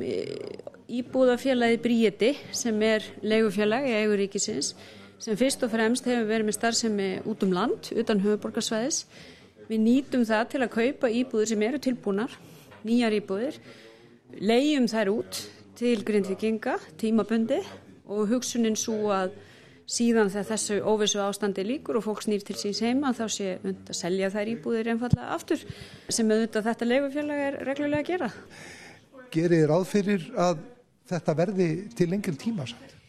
íbúðafélagi 1.03 1.79
Bríeti 1.83 2.33
sem 2.55 2.79
er 2.83 3.05
leigufélag 3.23 3.87
í 3.87 3.95
eiguríkisins 4.01 4.73
sem 5.23 5.39
fyrst 5.39 5.63
og 5.63 5.71
fremst 5.71 6.07
hefur 6.09 6.27
verið 6.27 6.49
með 6.49 6.57
starfsemi 6.57 7.07
út 7.31 7.45
um 7.45 7.53
land, 7.55 7.91
utan 7.95 8.21
höfuborgarsvæðis. 8.23 9.05
Við 9.69 9.79
nýtum 9.79 10.25
það 10.27 10.43
til 10.51 10.61
að 10.65 10.73
kaupa 10.73 11.11
íbúðir 11.21 11.53
sem 11.53 11.63
eru 11.63 11.79
tilbúnar, 11.79 12.33
nýjar 12.83 13.15
íbúðir, 13.21 13.59
leiðjum 14.43 14.89
þær 14.91 15.11
út 15.13 15.39
til 15.79 15.95
grindvikinga, 16.03 16.75
tímabundi 16.99 17.61
og 18.11 18.27
hugsunin 18.33 18.75
svo 18.77 19.13
að 19.15 19.37
síðan 19.89 20.31
þegar 20.31 20.49
þessu 20.51 20.79
óvissu 20.87 21.21
ástandi 21.23 21.63
líkur 21.67 21.99
og 21.99 22.05
fólk 22.05 22.23
snýr 22.23 22.43
til 22.43 22.55
síns 22.59 22.81
heima 22.83 23.13
þá 23.15 23.23
sé 23.31 23.49
und 23.63 23.91
að 23.91 23.99
selja 23.99 24.31
þær 24.33 24.51
íbúðir 24.53 24.91
einfallega 24.93 25.35
aftur 25.35 25.63
sem 26.07 26.31
auðvitað 26.31 26.67
þetta 26.69 26.89
leigufélag 26.89 27.45
er 27.47 27.59
reglulega 27.67 28.03
að 28.03 28.11
gera. 28.11 28.31
Gerir 29.33 29.55
þið 29.55 29.69
ráð 29.71 29.87
fyrir 29.91 30.27
að 30.47 30.67
þetta 31.13 31.37
verði 31.39 31.69
til 31.95 32.09
lengil 32.11 32.35
tíma 32.39 32.67
samt? 32.67 33.02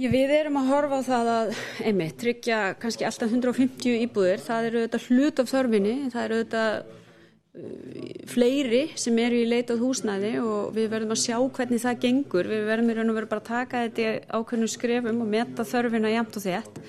Við 0.00 0.30
erum 0.32 0.56
að 0.56 0.70
horfa 0.70 0.96
á 0.96 1.02
það 1.04 1.26
að, 1.28 1.50
einmitt, 1.84 2.14
tryggja 2.22 2.60
kannski 2.80 3.04
alltaf 3.04 3.34
150 3.34 3.98
íbúðir. 4.06 4.40
Það 4.40 4.68
eru 4.68 4.80
auðvitað 4.80 5.08
hlut 5.10 5.42
af 5.42 5.50
þörfinni, 5.50 5.92
það 6.14 6.22
eru 6.22 6.38
auðvitað 6.38 6.70
uh, 6.78 8.06
fleiri 8.30 8.80
sem 9.02 9.20
eru 9.20 9.42
í 9.42 9.50
leitað 9.50 9.82
húsnæði 9.84 10.32
og 10.40 10.72
við 10.78 10.88
verðum 10.94 11.12
að 11.12 11.20
sjá 11.26 11.36
hvernig 11.58 11.84
það 11.84 12.00
gengur. 12.06 12.48
Við 12.48 12.64
verðum 12.70 12.88
í 12.88 12.96
raun 12.96 13.12
og 13.12 13.20
veru 13.20 13.30
bara 13.34 13.44
að 13.44 13.50
taka 13.50 13.84
þetta 13.84 14.38
ákveðnum 14.40 14.72
skrefum 14.72 15.20
og 15.20 15.30
metta 15.36 15.68
þörfina 15.68 16.14
jæmt 16.14 16.40
og 16.40 16.46
þétt. 16.46 16.82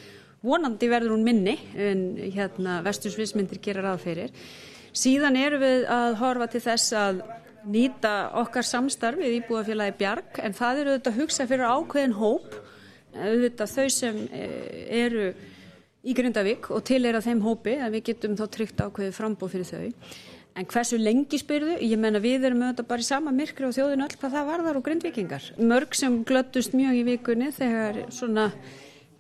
Vonandi 0.47 0.91
verður 0.95 1.17
hún 1.17 1.27
minni 1.27 1.59
en 1.75 2.07
hérna 2.31 2.79
vestursvismyndir 2.87 3.59
gera 3.59 3.83
ráð 3.89 4.05
fyrir. 4.07 4.31
Síðan 4.95 5.35
eru 5.35 5.59
við 5.59 5.83
að 5.91 6.15
horfa 6.23 6.47
til 6.55 6.63
þess 6.63 6.95
að 6.95 7.23
nýta 7.67 8.31
okkar 8.41 8.65
samstarfið 8.65 9.35
í 9.35 9.43
búafélagi 9.45 9.99
Bjarg 9.99 10.39
en 10.41 10.55
það 10.57 10.81
eru 10.81 10.93
auðvitað 10.93 11.11
að 11.11 11.19
hugsa 11.21 11.47
fyrir 11.49 11.69
ákveðin 11.69 12.17
hóp, 12.17 12.55
auðvitað 13.15 13.73
þau 13.75 13.87
sem 13.93 14.19
eh, 14.31 14.83
eru 15.03 15.31
í 16.01 16.15
Grindavík 16.17 16.71
og 16.73 16.83
til 16.87 17.03
er 17.05 17.17
að 17.17 17.29
þeim 17.29 17.41
hópi 17.45 17.77
að 17.77 17.97
við 17.97 18.05
getum 18.11 18.37
þá 18.39 18.45
tryggt 18.55 18.83
ákveðið 18.83 19.17
frambóð 19.17 19.55
fyrir 19.55 19.69
þau. 19.69 20.11
En 20.59 20.67
hversu 20.67 20.97
lengi 20.99 21.39
spyrðu? 21.39 21.77
Ég 21.79 21.99
menna 22.01 22.19
við 22.19 22.49
erum 22.49 22.65
auðvitað 22.65 22.87
bara 22.89 23.03
í 23.03 23.07
sama 23.07 23.31
myrkri 23.31 23.69
og 23.69 23.75
þjóðin 23.77 24.03
öll 24.03 24.15
hvað 24.19 24.33
það 24.35 24.49
varðar 24.49 24.79
og 24.79 24.85
grindvikingar. 24.87 25.45
Mörg 25.61 25.95
sem 25.95 26.17
glöttust 26.27 26.75
mjög 26.75 26.97
í 26.99 27.05
vikunni 27.07 27.51
þegar 27.55 28.01
svona 28.11 28.49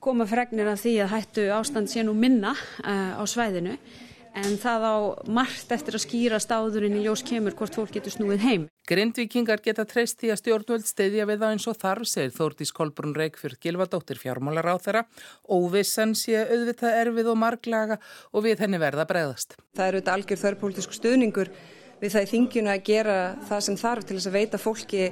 koma 0.03 0.25
fregnir 0.27 0.67
af 0.67 0.81
því 0.81 0.95
að 1.05 1.13
hættu 1.13 1.45
ástand 1.55 1.91
sé 1.91 2.03
nú 2.03 2.15
minna 2.17 2.51
uh, 2.51 3.15
á 3.15 3.23
svæðinu 3.23 3.77
en 4.37 4.55
það 4.59 4.85
á 4.87 4.95
margt 5.27 5.71
eftir 5.75 5.97
að 5.97 6.03
skýra 6.05 6.39
stáðurinn 6.41 6.95
í 6.99 7.03
ljós 7.03 7.23
kemur 7.27 7.55
hvort 7.57 7.75
fólk 7.75 7.91
getur 7.95 8.13
snúið 8.13 8.45
heim. 8.45 8.67
Grindvikingar 8.87 9.61
geta 9.63 9.85
treyst 9.87 10.21
því 10.21 10.31
að 10.31 10.39
stjórnvöld 10.41 10.87
steyðja 10.87 11.27
við 11.27 11.43
það 11.43 11.55
eins 11.55 11.67
og 11.67 11.77
þarf, 11.81 12.07
segir 12.07 12.33
Þórdís 12.35 12.71
Kolbrún 12.75 13.15
Reykjörð 13.17 13.59
Gilvardóttir 13.63 14.21
fjármálar 14.21 14.71
á 14.71 14.75
þeirra. 14.81 15.03
Óvissan 15.51 16.15
sé 16.15 16.39
auðvitað 16.45 16.97
erfið 17.03 17.31
og 17.33 17.39
marglaga 17.43 17.99
og 18.31 18.47
við 18.47 18.63
henni 18.63 18.79
verða 18.81 19.07
bregðast. 19.09 19.57
Það 19.75 19.87
eru 19.87 20.01
auðvitað 20.01 20.17
algjör 20.17 20.43
þörrpolítisku 20.45 20.97
stuðningur 20.97 21.53
við 22.01 22.15
það 22.15 22.25
í 22.25 22.31
þingjuna 22.31 22.75
að 22.75 22.87
gera 22.87 23.19
það 23.49 23.63
sem 23.67 23.79
þarf 23.83 24.07
til 24.07 24.17
þess 24.17 24.31
að 24.31 24.37
veita 24.39 24.61
fólki 24.61 25.11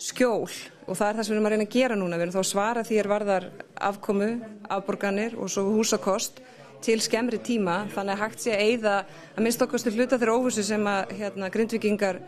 skjól 0.00 0.48
og 0.88 0.96
það 0.96 1.08
er 1.10 1.18
það 1.18 1.26
sem 1.26 1.34
við 1.34 1.36
erum 1.36 1.48
að 1.48 1.52
reyna 1.54 1.66
að 1.66 1.74
gera 1.74 1.98
núna. 1.98 2.16
Við 2.16 2.24
erum 2.24 2.34
þá 2.38 2.40
að 2.40 2.48
svara 2.50 2.86
því 2.86 3.00
er 3.02 3.10
varðar 3.10 3.50
afkomu, 3.90 4.30
afborganir 4.72 5.36
og 5.36 5.52
svo 5.52 5.66
húsakost 5.74 6.40
til 6.84 7.00
skemmri 7.04 7.40
tíma 7.44 7.82
þannig 7.94 8.14
að 8.16 8.22
hægt 8.24 8.44
sé 8.44 8.54
að 8.54 8.62
eigða 8.66 8.94
að 9.34 9.42
minnst 9.44 9.64
okkarstu 9.64 9.92
hluta 9.94 10.18
þeirra 10.20 10.36
óvissu 10.38 10.64
sem 10.66 10.86
að 10.90 11.14
hérna, 11.18 11.50
grindvikingar 11.52 12.20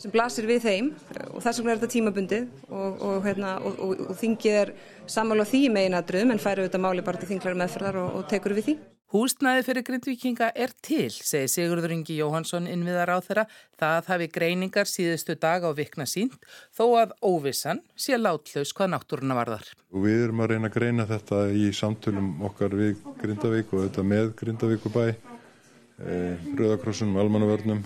sem 0.00 0.12
blasir 0.12 0.48
við 0.48 0.62
þeim 0.64 0.92
og 1.34 1.42
þess 1.44 1.60
vegna 1.60 1.74
er 1.74 1.80
þetta 1.80 1.92
tímabundið 1.94 2.46
og, 2.68 3.02
og, 3.04 3.18
hérna, 3.26 3.56
og, 3.60 3.82
og 4.08 4.16
þingið 4.20 4.62
er 4.62 4.72
samála 5.10 5.44
því 5.48 5.66
meginadröðum 5.74 6.34
en 6.34 6.42
færi 6.42 6.64
auðvitað 6.64 6.84
máli 6.86 7.04
bara 7.04 7.20
til 7.20 7.30
þinglar 7.34 7.60
meðferðar 7.60 8.00
og 8.06 8.24
tekur 8.30 8.56
við 8.56 8.70
því. 8.70 8.76
Húsnæði 9.10 9.64
fyrir 9.66 9.82
grindvikinga 9.82 10.52
er 10.54 10.70
til, 10.86 11.08
segir 11.10 11.48
Sigurður 11.50 11.90
Ingi 11.96 12.14
Jóhansson 12.20 12.68
innviðar 12.70 13.10
á 13.10 13.18
þeirra. 13.18 13.44
Það 13.74 14.10
hafi 14.12 14.28
greiningar 14.30 14.86
síðustu 14.86 15.34
dag 15.34 15.66
á 15.66 15.74
vikna 15.74 16.06
sínt, 16.06 16.36
þó 16.70 16.84
að 17.00 17.16
óvissan 17.26 17.80
sé 17.98 18.14
látlaus 18.20 18.70
hvað 18.70 18.92
náttúruna 18.92 19.34
varðar. 19.34 19.66
Og 19.90 20.06
við 20.06 20.22
erum 20.28 20.44
að 20.44 20.54
reyna 20.54 20.70
að 20.70 20.76
greina 20.78 21.08
þetta 21.10 21.42
í 21.50 21.66
samtölum 21.74 22.30
okkar 22.52 22.78
við 22.78 23.02
Grindavík 23.18 23.74
og 23.74 23.88
þetta 23.88 24.08
með 24.14 24.32
Grindavíkubæ, 24.44 25.04
eh, 25.10 26.48
Rauðakrossunum, 26.62 27.18
Almannavörnum, 27.18 27.84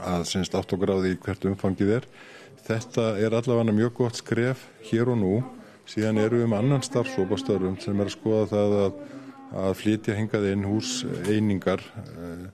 að 0.00 0.28
senst 0.32 0.56
átt 0.56 0.72
okkur 0.72 0.96
á 0.96 1.02
því 1.04 1.16
hvert 1.28 1.48
umfangið 1.52 1.96
er. 2.00 2.12
Þetta 2.64 3.10
er 3.20 3.36
allavega 3.36 3.80
mjög 3.82 3.98
gott 4.00 4.24
skref 4.24 4.64
hér 4.88 5.12
og 5.12 5.20
nú, 5.20 5.38
síðan 5.84 6.24
eru 6.24 6.40
við 6.40 6.48
um 6.48 6.56
annan 6.56 6.80
starfsópastörfum 6.80 7.76
sem 7.84 8.00
er 8.00 8.08
að 8.08 8.16
skoða 8.16 8.54
það 8.56 8.80
að 8.86 9.02
að 9.52 9.74
flytja 9.80 10.16
hingað 10.16 10.48
inn 10.52 10.64
hús 10.66 11.02
einingar 11.28 11.82
eh, 12.16 12.46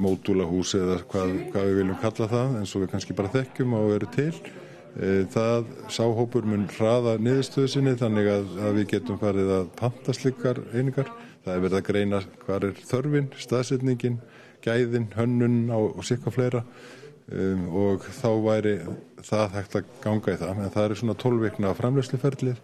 mótúlahús 0.00 0.74
eða 0.78 1.00
hvað, 1.10 1.36
hvað 1.52 1.68
við 1.68 1.78
viljum 1.80 2.00
kalla 2.02 2.28
það 2.30 2.58
eins 2.60 2.74
og 2.74 2.84
við 2.84 2.92
kannski 2.94 3.16
bara 3.18 3.32
þekkjum 3.34 3.76
og 3.78 3.94
eru 3.96 4.10
til. 4.14 4.32
Eh, 4.98 5.24
það 5.30 5.68
sáhópur 5.92 6.46
mun 6.48 6.66
hraða 6.74 7.16
niðurstöðu 7.22 7.70
sinni 7.70 7.96
þannig 7.98 8.30
að, 8.32 8.54
að 8.58 8.78
við 8.80 8.88
getum 8.94 9.20
farið 9.20 9.52
að 9.60 9.68
panta 9.78 10.14
slikar 10.16 10.62
einingar. 10.74 11.12
Það 11.44 11.54
er 11.54 11.64
verið 11.64 11.78
að 11.78 11.86
greina 11.88 12.22
hvað 12.44 12.66
er 12.68 12.80
þörfin 12.88 13.28
staðsetningin, 13.40 14.18
gæðin, 14.64 15.12
hönnun 15.16 15.60
og, 15.72 15.94
og 15.96 16.08
sikka 16.08 16.32
fleira. 16.34 16.64
Um, 17.30 17.68
og 17.78 18.02
þá 18.10 18.30
væri 18.42 18.72
það 19.22 19.52
hægt 19.54 19.76
að 19.78 19.90
ganga 20.02 20.32
í 20.32 20.38
það. 20.40 20.62
En 20.64 20.72
það 20.74 20.86
er 20.86 20.98
svona 20.98 21.14
tólveikna 21.20 21.74
framlegsliferðlið 21.78 22.58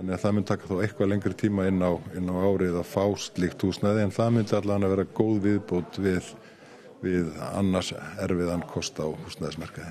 Þannig 0.00 0.14
að 0.16 0.22
það 0.22 0.32
myndi 0.32 0.48
taka 0.48 0.68
þó 0.70 0.78
eitthvað 0.80 1.08
lengri 1.10 1.34
tíma 1.36 1.64
inn 1.68 1.82
á, 1.84 1.92
inn 2.16 2.28
á 2.32 2.36
árið 2.40 2.76
að 2.80 2.86
fá 2.88 3.02
slíkt 3.20 3.64
húsnæði 3.66 4.06
en 4.06 4.12
það 4.16 4.30
myndi 4.32 4.54
allan 4.56 4.86
að 4.86 4.92
vera 4.94 5.02
góð 5.18 5.40
viðbót 5.44 5.98
við, 6.00 6.30
við 7.02 7.26
annars 7.50 7.90
erfiðan 8.24 8.62
kost 8.70 8.96
á 8.96 9.04
húsnæðismarkaði. 9.04 9.90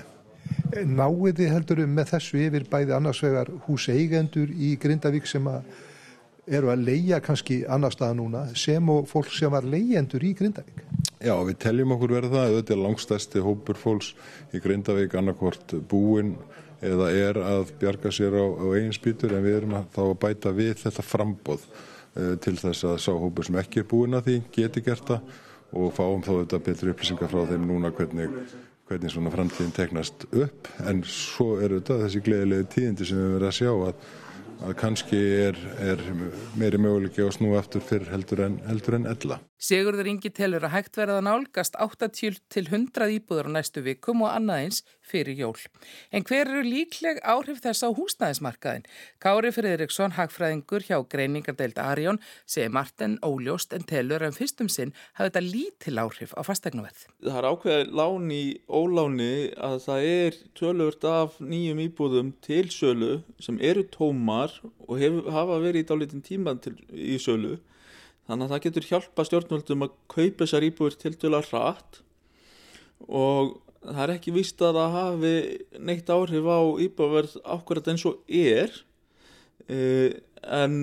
Náið 0.90 1.36
þið 1.38 1.52
heldur 1.54 1.82
um 1.84 1.94
með 1.94 2.10
þessu 2.16 2.40
yfir 2.42 2.66
bæði 2.72 2.96
annars 2.96 3.20
vegar 3.22 3.52
húseigendur 3.68 4.50
í 4.50 4.72
Grindavík 4.82 5.30
sem 5.30 5.46
eru 5.46 6.72
að 6.74 6.82
leia 6.88 7.20
kannski 7.22 7.60
annar 7.70 7.94
staða 7.94 8.16
núna 8.18 8.42
sem 8.58 8.90
og 8.90 9.06
fólk 9.12 9.30
sem 9.30 9.54
var 9.54 9.62
leiendur 9.62 10.26
í 10.26 10.32
Grindavík? 10.34 10.82
Já, 11.22 11.36
við 11.46 11.54
teljum 11.62 11.94
okkur 11.94 12.16
verið 12.16 12.34
það. 12.34 12.56
Þetta 12.58 12.74
er 12.74 12.82
langstæsti 12.82 13.44
hópur 13.46 13.78
fólks 13.78 14.10
í 14.50 14.64
Grindavík 14.64 15.14
annarkvort 15.22 15.78
búinn 15.86 16.34
eða 16.86 17.10
er 17.12 17.40
að 17.42 17.74
bjarga 17.80 18.12
sér 18.14 18.36
á, 18.40 18.44
á 18.44 18.64
eigin 18.76 18.96
spýtur 18.96 19.36
en 19.36 19.44
við 19.44 19.60
erum 19.60 19.76
að, 19.80 19.86
þá 19.94 20.02
að 20.06 20.16
bæta 20.24 20.54
við 20.56 20.72
þetta 20.84 21.04
frambóð 21.06 21.66
uh, 21.68 22.34
til 22.44 22.56
þess 22.60 22.88
að 22.88 22.98
sáhópur 23.04 23.48
sem 23.48 23.60
ekki 23.60 23.82
er 23.82 23.90
búin 23.90 24.18
að 24.18 24.30
því 24.30 24.38
geti 24.56 24.84
gert 24.86 25.06
það 25.12 25.38
og 25.70 25.92
fáum 25.94 26.24
þá 26.26 26.32
þetta 26.32 26.64
betri 26.66 26.94
upplýsingar 26.94 27.30
frá 27.30 27.44
þeim 27.50 27.68
núna 27.68 27.92
hvernig, 27.94 28.32
hvernig 28.88 29.12
svona 29.12 29.34
framtíðin 29.34 29.76
tegnast 29.76 30.26
upp 30.30 30.72
en 30.86 31.04
svo 31.06 31.52
er 31.60 31.76
þetta 31.76 32.00
þessi 32.06 32.24
gleðilegi 32.26 32.72
tíðindi 32.74 33.06
sem 33.06 33.20
við 33.20 33.36
verðum 33.36 33.52
að 33.52 33.60
sjá 33.60 33.72
að 33.76 34.10
að 34.60 34.74
kannski 34.80 35.20
er, 35.46 35.58
er 35.80 36.02
meiri 36.58 36.80
möguleiki 36.80 37.24
að 37.24 37.36
snú 37.38 37.54
aftur 37.58 37.84
fyrr 37.84 38.10
heldur 38.12 38.44
en, 38.44 38.58
heldur 38.68 38.98
en 38.98 39.08
ella. 39.08 39.40
Sigurður 39.60 40.08
Ingi 40.08 40.30
telur 40.32 40.64
að 40.64 40.72
hægt 40.72 40.96
verða 40.96 41.18
nálgast 41.20 41.74
80 41.76 42.38
til 42.48 42.62
100 42.64 43.10
íbúður 43.18 43.50
á 43.52 43.60
næstu 43.60 43.82
vikum 43.84 44.22
og 44.24 44.32
annaðins 44.32 44.80
fyrir 45.04 45.36
jól. 45.36 45.58
En 46.16 46.24
hver 46.24 46.48
eru 46.48 46.62
líkleg 46.64 47.20
áhrif 47.20 47.60
þess 47.60 47.84
á 47.84 47.92
húsnæðismarkaðin? 47.92 48.88
Kári 49.20 49.52
Friðriksson, 49.52 50.16
hagfræðingur 50.16 50.88
hjá 50.88 50.96
greiningardeild 51.12 51.76
Arjón, 51.76 52.22
segir 52.48 52.72
Martin 52.72 53.18
óljóst 53.20 53.76
en 53.76 53.84
telur 53.84 54.24
en 54.24 54.32
fyrstum 54.32 54.72
sinn 54.72 54.94
hafa 55.18 55.28
þetta 55.28 55.44
lítil 55.44 55.96
áhrif 56.06 56.32
á 56.32 56.40
fastegnuverð. 56.40 57.04
Það 57.20 57.40
er 57.42 57.52
ákveðið 57.52 57.94
láni 58.00 58.42
óláni 58.64 59.32
að 59.60 59.80
það 59.84 60.10
er 60.16 60.44
tölvört 60.56 61.10
af 61.12 61.36
nýjum 61.44 61.84
íbúðum 61.84 62.32
til 62.40 62.64
sölu 62.72 63.18
sem 63.36 63.60
eru 63.60 63.84
tómar 63.92 64.56
og 64.88 64.96
hef, 65.02 65.20
hafa 65.28 65.60
verið 65.60 65.84
í 65.84 65.90
dálitin 65.92 66.24
tíman 66.24 66.64
til, 66.64 66.78
í 66.96 67.20
sölu 67.20 67.58
Þannig 68.30 68.46
að 68.46 68.52
það 68.54 68.64
getur 68.68 68.86
hjálpa 68.86 69.26
stjórnvöldum 69.26 69.84
að 69.88 69.94
kaupa 70.12 70.44
þessar 70.44 70.66
íbúir 70.68 70.96
til 71.00 71.10
dala 71.18 71.40
hratt 71.42 71.96
og 73.10 73.56
það 73.80 74.02
er 74.04 74.12
ekki 74.14 74.34
víst 74.36 74.60
að 74.62 74.76
það 74.78 74.94
hafi 74.94 75.32
neitt 75.88 76.12
áhrif 76.14 76.46
á 76.46 76.60
íbúverð 76.84 77.34
ákveðat 77.42 77.88
eins 77.90 78.04
og 78.06 78.20
er. 78.28 78.74
Eh, 79.66 80.20
en 80.46 80.76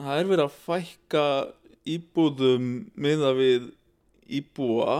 það 0.00 0.20
er 0.20 0.30
verið 0.30 0.44
að 0.46 0.60
fækka 0.62 1.26
íbúðum 1.92 2.70
miða 2.94 3.34
við 3.36 3.68
íbúa 4.32 4.96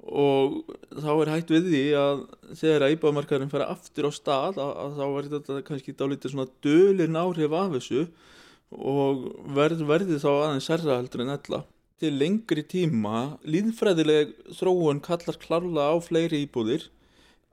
og 0.00 0.74
þá 0.96 1.10
er 1.12 1.32
hægt 1.36 1.52
við 1.52 1.70
því 1.70 1.84
að 2.00 2.22
þegar 2.56 2.86
að 2.86 2.94
íbúamarkaðurinn 2.96 3.52
fara 3.52 3.70
aftur 3.70 4.08
á 4.08 4.12
stað 4.16 4.58
að, 4.64 4.70
að 4.80 4.96
þá 4.96 5.04
verður 5.04 5.34
þetta 5.36 5.64
kannski 5.68 5.94
dálítið 5.94 6.34
svona 6.34 6.50
dölin 6.64 7.20
áhrif 7.20 7.54
af 7.54 7.74
þessu 7.76 8.06
og 8.70 9.26
verð, 9.56 9.84
verði 9.88 10.18
þá 10.22 10.30
aðeins 10.30 10.68
særra 10.70 10.98
heldur 11.00 11.24
en 11.24 11.34
ella. 11.34 11.62
Til 12.00 12.14
lengri 12.16 12.64
tíma, 12.64 13.36
líðfræðileg 13.44 14.32
þróun 14.56 15.02
kallar 15.04 15.36
klarla 15.42 15.90
á 15.92 15.96
fleiri 16.00 16.46
íbúðir. 16.46 16.86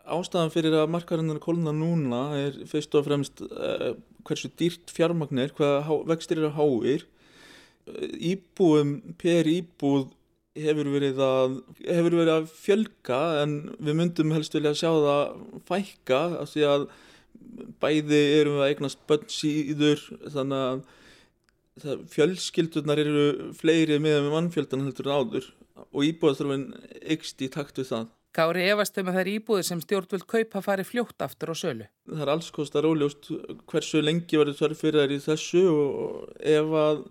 Ástæðan 0.08 0.54
fyrir 0.54 0.78
að 0.78 0.92
markarinnar 0.94 1.42
kolna 1.44 1.74
núna 1.76 2.22
er 2.38 2.62
fyrst 2.70 2.96
og 2.96 3.10
fremst 3.10 3.44
uh, 3.44 3.98
hversu 4.28 4.52
dýrt 4.56 4.94
fjármagnir, 4.96 5.52
hvaða 5.58 5.98
vextir 6.08 6.40
eru 6.40 6.54
háir. 6.56 7.04
Íbúum 7.88 9.02
per 9.20 9.50
íbúð 9.52 10.14
hefur 10.58 10.90
verið, 10.92 11.20
að, 11.22 11.58
hefur 11.86 12.16
verið 12.18 12.34
að 12.34 12.48
fjölga 12.56 13.20
en 13.44 13.58
við 13.84 14.00
myndum 14.00 14.32
helst 14.36 14.56
vilja 14.56 14.74
sjá 14.78 14.90
það 14.90 15.36
fækka 15.68 16.22
af 16.42 16.54
því 16.54 16.66
að 16.72 16.88
bæði 17.82 18.22
erum 18.40 18.58
við 18.58 18.64
að 18.64 18.72
eignast 18.72 19.04
bönn 19.10 19.28
síður 19.32 20.02
þannig 20.34 20.64
að 20.72 20.82
fjölskyldunar 22.14 23.02
eru 23.02 23.26
fleiri 23.58 24.00
með 24.02 24.22
með 24.26 24.36
mannfjöldan 24.36 24.86
heldur 24.88 25.10
en 25.10 25.18
áður 25.18 25.50
og 25.92 26.06
íbúðarþörfin 26.08 26.70
ykst 27.16 27.44
í 27.46 27.50
takt 27.54 27.78
við 27.80 27.92
það. 27.92 28.08
Kári 28.38 28.68
efast 28.70 28.98
um 29.02 29.08
að 29.10 29.16
það 29.16 29.24
er 29.24 29.30
íbúðir 29.32 29.66
sem 29.66 29.80
stjórnvöld 29.82 30.26
kaupa 30.30 30.62
fari 30.62 30.84
fljótt 30.86 31.24
aftur 31.26 31.54
á 31.54 31.56
sölu. 31.58 31.88
Það 32.06 32.24
er 32.26 32.32
alls 32.34 32.50
kostar 32.54 32.86
óljóst 32.86 33.32
hversu 33.70 34.02
lengi 34.04 34.38
verður 34.38 34.60
þörf 34.60 34.84
fyrir 34.84 35.06
þær 35.06 35.16
í 35.16 35.22
þessu 35.24 35.64
og 35.72 36.36
ef 36.38 36.76
að 36.82 37.02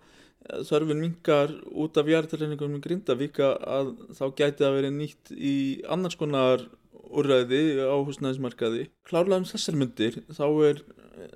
þörfin 0.68 1.02
mingar 1.02 1.54
út 1.74 1.98
af 1.98 2.06
hjartarleiningum 2.10 2.76
í 2.78 2.82
Grindavík 2.84 3.40
að 3.42 3.94
þá 4.14 4.24
gæti 4.38 4.62
það 4.62 4.76
verið 4.78 4.94
nýtt 5.00 5.32
í 5.34 5.56
annars 5.90 6.18
konar 6.20 6.62
úrræði 7.06 7.62
á 7.82 7.96
húsnæðismarkaði. 8.06 8.86
Klárlega 9.06 9.42
um 9.42 9.48
þessar 9.48 9.78
myndir 9.80 10.20
þá, 10.30 10.46
er, 10.68 10.82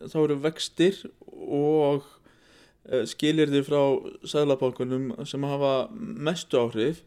þá 0.06 0.18
eru 0.22 0.38
vextir 0.44 1.02
og 1.26 2.06
Eh, 2.90 3.04
skilirði 3.06 3.62
frá 3.62 3.80
sæðlabankunum 4.26 5.12
sem 5.28 5.44
hafa 5.46 5.74
mestu 5.94 6.58
áhrif 6.58 7.04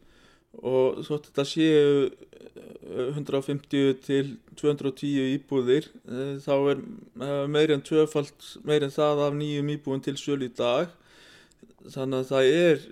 og 0.62 1.02
þótt 1.04 1.32
þetta 1.32 1.44
séu 1.50 2.12
150 2.94 3.96
til 4.04 4.36
210 4.60 5.32
íbúðir 5.38 5.88
eh, 6.08 6.36
þá 6.44 6.54
er 6.72 6.82
eh, 6.82 7.46
meiri 7.52 7.75
en 7.75 7.84
tvöfalt 7.86 8.50
meiri 8.68 8.88
en 8.88 8.94
það 8.94 9.24
af 9.28 9.38
nýjum 9.40 9.72
íbúðum 9.75 10.04
til 10.06 10.16
sölu 10.20 10.48
í 10.48 10.54
dag. 10.56 10.92
Þannig 11.84 12.22
að 12.22 12.30
það 12.30 12.52
er 12.52 12.86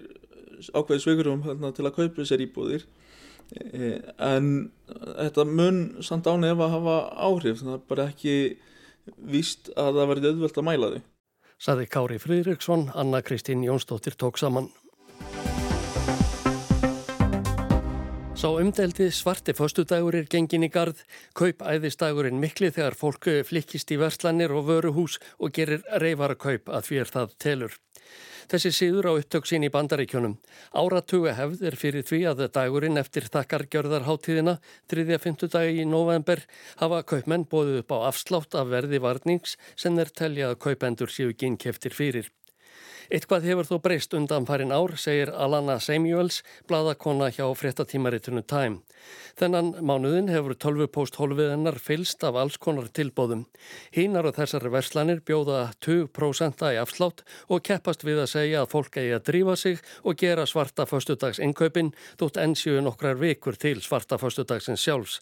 ákveðið 0.76 1.04
sveigurum 1.06 1.46
til 1.48 1.86
að 1.88 1.96
kaupa 1.96 2.22
þessar 2.22 2.44
íbúðir. 2.44 2.84
Eh, 3.56 4.02
en 4.20 4.52
þetta 4.90 5.48
mun 5.48 5.82
samt 6.04 6.28
án 6.28 6.48
ef 6.48 6.60
að 6.60 6.76
hafa 6.76 6.98
áhrif 7.28 7.64
það 7.64 7.78
er 7.78 7.88
bara 7.88 8.10
ekki 8.12 8.36
víst 9.32 9.72
að 9.76 9.98
það 10.00 10.14
verði 10.14 10.32
auðvelt 10.32 10.62
að 10.62 10.68
mæla 10.68 10.92
þau 10.94 11.02
Saði 11.62 11.86
Kári 11.86 12.16
Fridriksson, 12.18 12.88
Anna 12.98 13.20
Kristín 13.22 13.62
Jónsdóttir 13.62 14.16
tók 14.18 14.38
saman 14.38 14.72
Sá 18.42 18.50
umdeldi 18.58 19.06
svarti 19.14 19.54
föstudagur 19.54 20.16
er 20.18 20.26
gengin 20.26 20.64
í 20.66 20.70
gard, 20.74 20.98
kaupæðistagurinn 21.38 22.40
mikli 22.42 22.72
þegar 22.74 22.96
fólk 22.98 23.28
flikkist 23.46 23.94
í 23.94 24.00
verslanir 24.02 24.50
og 24.58 24.66
vöruhús 24.66 25.20
og 25.38 25.54
gerir 25.54 25.84
reyfara 26.02 26.34
kaup 26.34 26.72
að 26.74 26.88
fyrir 26.88 27.12
það 27.14 27.36
telur. 27.46 27.76
Þessi 28.50 28.72
síður 28.74 29.12
á 29.14 29.22
upptöksin 29.22 29.68
í 29.68 29.70
bandaríkjónum. 29.70 30.40
Áratuga 30.74 31.36
hefð 31.38 31.62
er 31.70 31.78
fyrir 31.84 32.10
því 32.10 32.24
að 32.32 32.44
dagurinn 32.58 32.98
eftir 32.98 33.30
þakkargjörðarháttíðina, 33.30 34.58
3.5. 34.90 35.46
dagi 35.46 35.86
í 35.86 35.90
november, 35.94 36.42
hafa 36.82 37.06
kaupmenn 37.14 37.46
bóðið 37.46 37.84
upp 37.84 37.94
á 37.94 38.10
afslátt 38.10 38.58
af 38.58 38.74
verði 38.74 39.06
varnings 39.06 39.54
sem 39.76 40.02
er 40.02 40.10
telja 40.10 40.50
að 40.50 40.64
kaupendur 40.66 41.14
séu 41.14 41.38
gínkeftir 41.38 41.94
fyrir. 41.94 42.34
Eitthvað 43.12 43.44
hefur 43.50 43.68
þó 43.68 43.80
breyst 43.84 44.14
undan 44.16 44.46
farin 44.48 44.70
ár, 44.72 44.94
segir 44.96 45.34
Alana 45.36 45.82
Samuels, 45.84 46.38
bladakona 46.70 47.28
hjá 47.36 47.44
fréttatímaritunum 47.60 48.46
Time. 48.48 48.80
Þennan 49.36 49.74
mánuðin 49.84 50.32
hefur 50.32 50.56
12 50.56 50.88
post 50.96 51.18
holfiðennar 51.20 51.76
fylst 51.84 52.24
af 52.24 52.40
alls 52.40 52.56
konar 52.56 52.88
tilbóðum. 52.88 53.44
Hínar 53.92 54.30
og 54.30 54.38
þessar 54.40 54.70
verslanir 54.72 55.20
bjóða 55.28 55.74
2% 55.84 56.64
í 56.72 56.80
afslátt 56.80 57.26
og 57.52 57.66
keppast 57.68 58.08
við 58.08 58.24
að 58.24 58.32
segja 58.38 58.64
að 58.64 58.72
fólk 58.78 59.02
eigi 59.02 59.18
að 59.18 59.26
drífa 59.28 59.58
sig 59.60 59.84
og 60.08 60.16
gera 60.24 60.48
svarta 60.48 60.88
föstudags 60.88 61.44
innkaupin 61.44 61.92
þótt 62.16 62.40
ennsjöu 62.40 62.80
nokkrar 62.80 63.20
vikur 63.20 63.60
til 63.60 63.84
svarta 63.84 64.22
föstudagsins 64.22 64.88
sjálfs. 64.88 65.20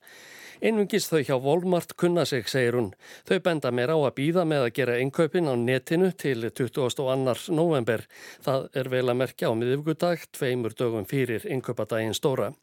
Einvingis 0.60 1.05
þau 1.08 1.22
hjá 1.24 1.38
Volmart 1.39 1.93
kunna 1.96 2.25
sig, 2.27 2.43
segir 2.51 2.75
hún. 2.75 2.89
Þau 3.24 3.38
benda 3.46 3.69
mér 3.72 3.93
á 3.96 3.98
að 4.03 4.15
býða 4.17 4.43
með 4.43 4.65
að 4.65 4.74
gera 4.75 4.98
innkaupin 5.00 5.48
á 5.48 5.55
netinu 5.55 6.10
til 6.12 6.50
22. 6.51 7.05
november. 7.55 7.79
Það 7.86 8.70
er 8.74 8.90
vel 8.90 9.06
að 9.08 9.20
merkja 9.22 9.52
á 9.52 9.54
miðugudag, 9.56 10.26
tveimur 10.36 10.76
dögum 10.76 11.06
fyrir 11.10 11.46
innkaupadaginn 11.48 12.18
stóra. 12.18 12.54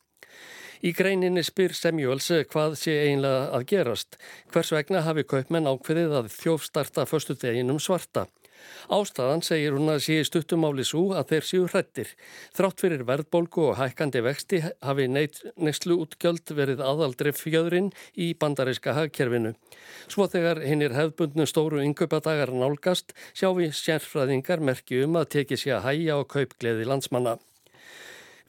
Í 0.84 0.92
greininni 0.92 1.40
spyr 1.46 1.72
Semjóls 1.72 2.28
hvað 2.52 2.74
sé 2.76 2.94
einlega 3.08 3.48
að 3.56 3.64
gerast. 3.70 4.18
Hvers 4.52 4.72
vegna 4.74 5.04
hafi 5.06 5.24
kaupmenn 5.24 5.68
ákveðið 5.70 6.16
að 6.20 6.32
þjófstarta 6.34 7.06
förstu 7.08 7.36
deginum 7.40 7.80
svarta? 7.80 8.26
Ástæðan 8.92 9.42
segir 9.46 9.74
hún 9.74 9.90
að 9.90 10.02
sé 10.06 10.18
stuttumáli 10.26 10.84
svo 10.86 11.08
að 11.18 11.32
þeir 11.32 11.48
séu 11.48 11.64
hrettir. 11.70 12.12
Þrátt 12.56 12.84
fyrir 12.84 13.02
verðbolgu 13.08 13.64
og 13.70 13.80
hækkandi 13.80 14.22
vexti 14.26 14.62
hafi 14.66 15.08
neyslu 15.10 15.98
útgjöld 16.04 16.54
verið 16.58 16.84
aðaldri 16.84 17.34
fjöðrin 17.36 17.90
í 18.14 18.32
bandaríska 18.38 18.94
hagkerfinu. 18.96 19.56
Svo 20.06 20.28
þegar 20.30 20.62
hinn 20.66 20.84
er 20.86 20.94
hefðbundnu 20.96 21.48
stóru 21.50 21.82
yngöpadagar 21.82 22.54
nálgast 22.54 23.16
sjá 23.32 23.50
við 23.56 23.74
sérfræðingar 23.80 24.62
merki 24.62 25.02
um 25.04 25.18
að 25.18 25.30
teki 25.38 25.60
sér 25.60 25.80
að 25.80 25.90
hæja 25.90 26.22
og 26.22 26.30
kaupgleði 26.36 26.86
landsmanna. 26.86 27.38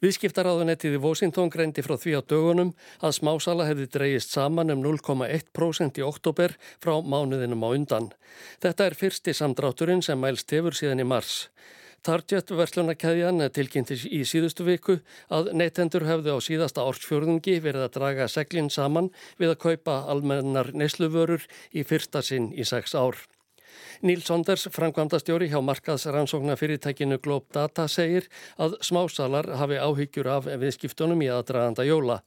Viðskiptaráðunettið 0.03 0.95
í 0.99 1.01
Washington 1.01 1.49
greindi 1.49 1.81
frá 1.81 1.95
því 1.97 2.11
á 2.17 2.21
dögunum 2.21 2.73
að 3.01 3.15
smásala 3.17 3.65
hefði 3.65 3.87
dreyist 3.95 4.35
saman 4.35 4.69
um 4.69 4.83
0,1% 4.83 5.97
í 5.97 6.03
oktober 6.05 6.53
frá 6.83 6.99
mánuðinum 7.01 7.65
á 7.65 7.69
undan. 7.73 8.11
Þetta 8.61 8.85
er 8.85 8.95
fyrsti 8.99 9.33
samdrátturinn 9.33 10.03
sem 10.05 10.21
mælst 10.21 10.53
hefur 10.53 10.77
síðan 10.77 11.01
í 11.01 11.07
mars. 11.09 11.47
Target 12.05 12.53
verslunarkæðjan 12.53 13.41
tilkynnti 13.55 13.97
í 14.13 14.21
síðustu 14.29 14.67
viku 14.67 14.99
að 15.33 15.49
neytendur 15.57 16.05
hefði 16.05 16.35
á 16.35 16.39
síðasta 16.45 16.85
ortsfjörðungi 16.85 17.57
verið 17.65 17.87
að 17.87 17.95
draga 17.97 18.29
seglinn 18.29 18.69
saman 18.69 19.09
við 19.41 19.55
að 19.55 19.61
kaupa 19.65 19.97
almennar 20.13 20.69
nesluvörur 20.77 21.49
í 21.73 21.81
fyrsta 21.89 22.21
sinn 22.21 22.51
í 22.53 22.69
sex 22.69 22.93
ár. 22.93 23.17
Níl 24.05 24.21
Sonders, 24.25 24.67
framkvæmdastjóri 24.75 25.49
hjá 25.51 25.59
markaðsrannsókna 25.65 26.57
fyrirtækinu 26.59 27.19
Globe 27.23 27.49
Data 27.53 27.87
segir 27.91 28.29
að 28.61 28.77
smásalar 28.85 29.49
hafi 29.59 29.79
áhyggjur 29.81 30.31
af 30.35 30.49
viðskiptunum 30.61 31.21
í 31.25 31.29
aðdraðanda 31.33 31.85
jóla. 31.87 32.21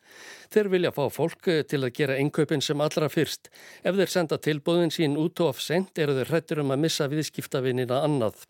Þeir 0.51 0.71
vilja 0.75 0.95
fá 0.97 1.05
fólk 1.15 1.51
til 1.71 1.83
að 1.85 1.95
gera 1.99 2.21
innkaupin 2.21 2.65
sem 2.65 2.81
allra 2.81 3.11
fyrst. 3.13 3.53
Ef 3.83 3.99
þeir 3.99 4.15
senda 4.15 4.39
tilbúðin 4.39 4.95
sín 4.95 5.19
út 5.21 5.41
og 5.45 5.61
sent 5.63 5.99
eru 5.99 6.17
þeir 6.19 6.33
hrettur 6.35 6.65
um 6.65 6.75
að 6.75 6.89
missa 6.89 7.11
viðskiptavinina 7.11 8.03
annað. 8.05 8.47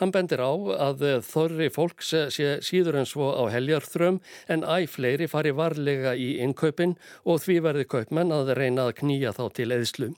Hann 0.00 0.12
bendir 0.14 0.42
á 0.42 0.52
að 0.88 1.04
þorri 1.26 1.70
fólks 1.74 2.12
sé 2.36 2.50
síður 2.64 3.00
en 3.00 3.08
svo 3.10 3.30
á 3.34 3.42
heljarþröm 3.54 4.20
en 4.54 4.66
æg 4.76 4.90
fleiri 4.92 5.28
fari 5.30 5.54
varlega 5.56 6.14
í 6.14 6.34
innkaupin 6.44 6.96
og 7.24 7.42
því 7.44 7.60
verði 7.68 7.88
kaupmenn 7.96 8.34
að 8.34 8.54
reyna 8.58 8.88
að 8.88 8.98
knýja 9.02 9.34
þá 9.36 9.44
til 9.58 9.70
eðslu. 9.74 10.12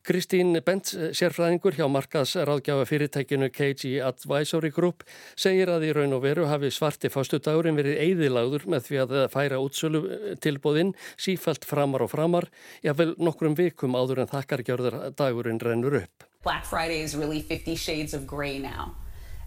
Kristín 0.00 0.56
Bent, 0.64 0.94
sérfræðingur 1.12 1.74
hjá 1.76 1.84
markaðsráðgjáfa 1.92 2.86
fyrirtækinu 2.88 3.50
KG 3.52 3.98
Advisory 4.00 4.70
Group, 4.72 5.04
segir 5.36 5.68
að 5.68 5.84
í 5.90 5.92
raun 5.92 6.16
og 6.16 6.22
veru 6.24 6.46
hafi 6.48 6.70
svarti 6.72 7.10
fástudagurinn 7.12 7.76
verið 7.76 8.00
eigðilagður 8.06 8.64
með 8.72 8.86
því 8.86 9.00
að 9.02 9.12
færa 9.34 9.60
útsölu 9.60 10.00
tilbóðinn 10.40 10.94
sífælt 11.20 11.68
framar 11.68 12.06
og 12.06 12.14
framar, 12.14 12.48
jáfnvel 12.80 13.12
nokkrum 13.20 13.58
vikum 13.58 13.98
áður 13.98 14.24
en 14.24 14.32
þakkargjörður 14.32 14.98
dagurinn 15.20 15.60
rennur 15.60 16.00
upp. 16.00 16.24
Black 16.48 16.64
Friday 16.64 17.04
is 17.04 17.14
really 17.14 17.42
50 17.42 17.76
shades 17.76 18.16
of 18.16 18.24
grey 18.26 18.58
now. 18.58 18.96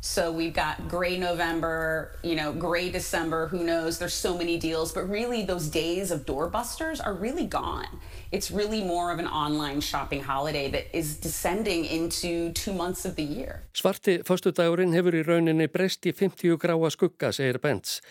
So 0.06 0.34
we've 0.34 0.54
got 0.54 0.90
gray 0.90 1.18
November, 1.18 2.12
you 2.24 2.36
know, 2.36 2.52
gray 2.52 2.92
December, 2.92 3.48
who 3.48 3.64
knows, 3.64 4.00
there's 4.00 4.14
so 4.14 4.38
many 4.38 4.60
deals, 4.60 4.92
but 4.92 5.10
really 5.10 5.46
those 5.46 5.70
days 5.70 6.12
of 6.12 6.26
doorbusters 6.26 7.00
are 7.00 7.14
really 7.14 7.46
gone. 7.46 7.88
It's 8.34 8.52
really 8.52 8.84
more 8.84 9.14
of 9.14 9.20
an 9.20 9.28
online 9.28 9.80
shopping 9.80 10.22
holiday 10.22 10.70
that 10.72 10.92
is 10.92 11.16
descending 11.16 11.86
into 11.86 12.52
two 12.52 12.74
months 12.74 13.06
of 13.06 13.16
the 13.16 13.24
year. 13.24 13.64
Svarti 13.72 14.18
fyrstudagurinn 14.28 14.92
hefur 14.92 15.16
í 15.16 15.22
rauninni 15.24 15.70
breyst 15.72 16.04
í 16.04 16.12
50 16.12 16.60
gráa 16.60 16.92
skugga, 16.92 17.32
segir 17.32 17.62
Bents. 17.64 18.02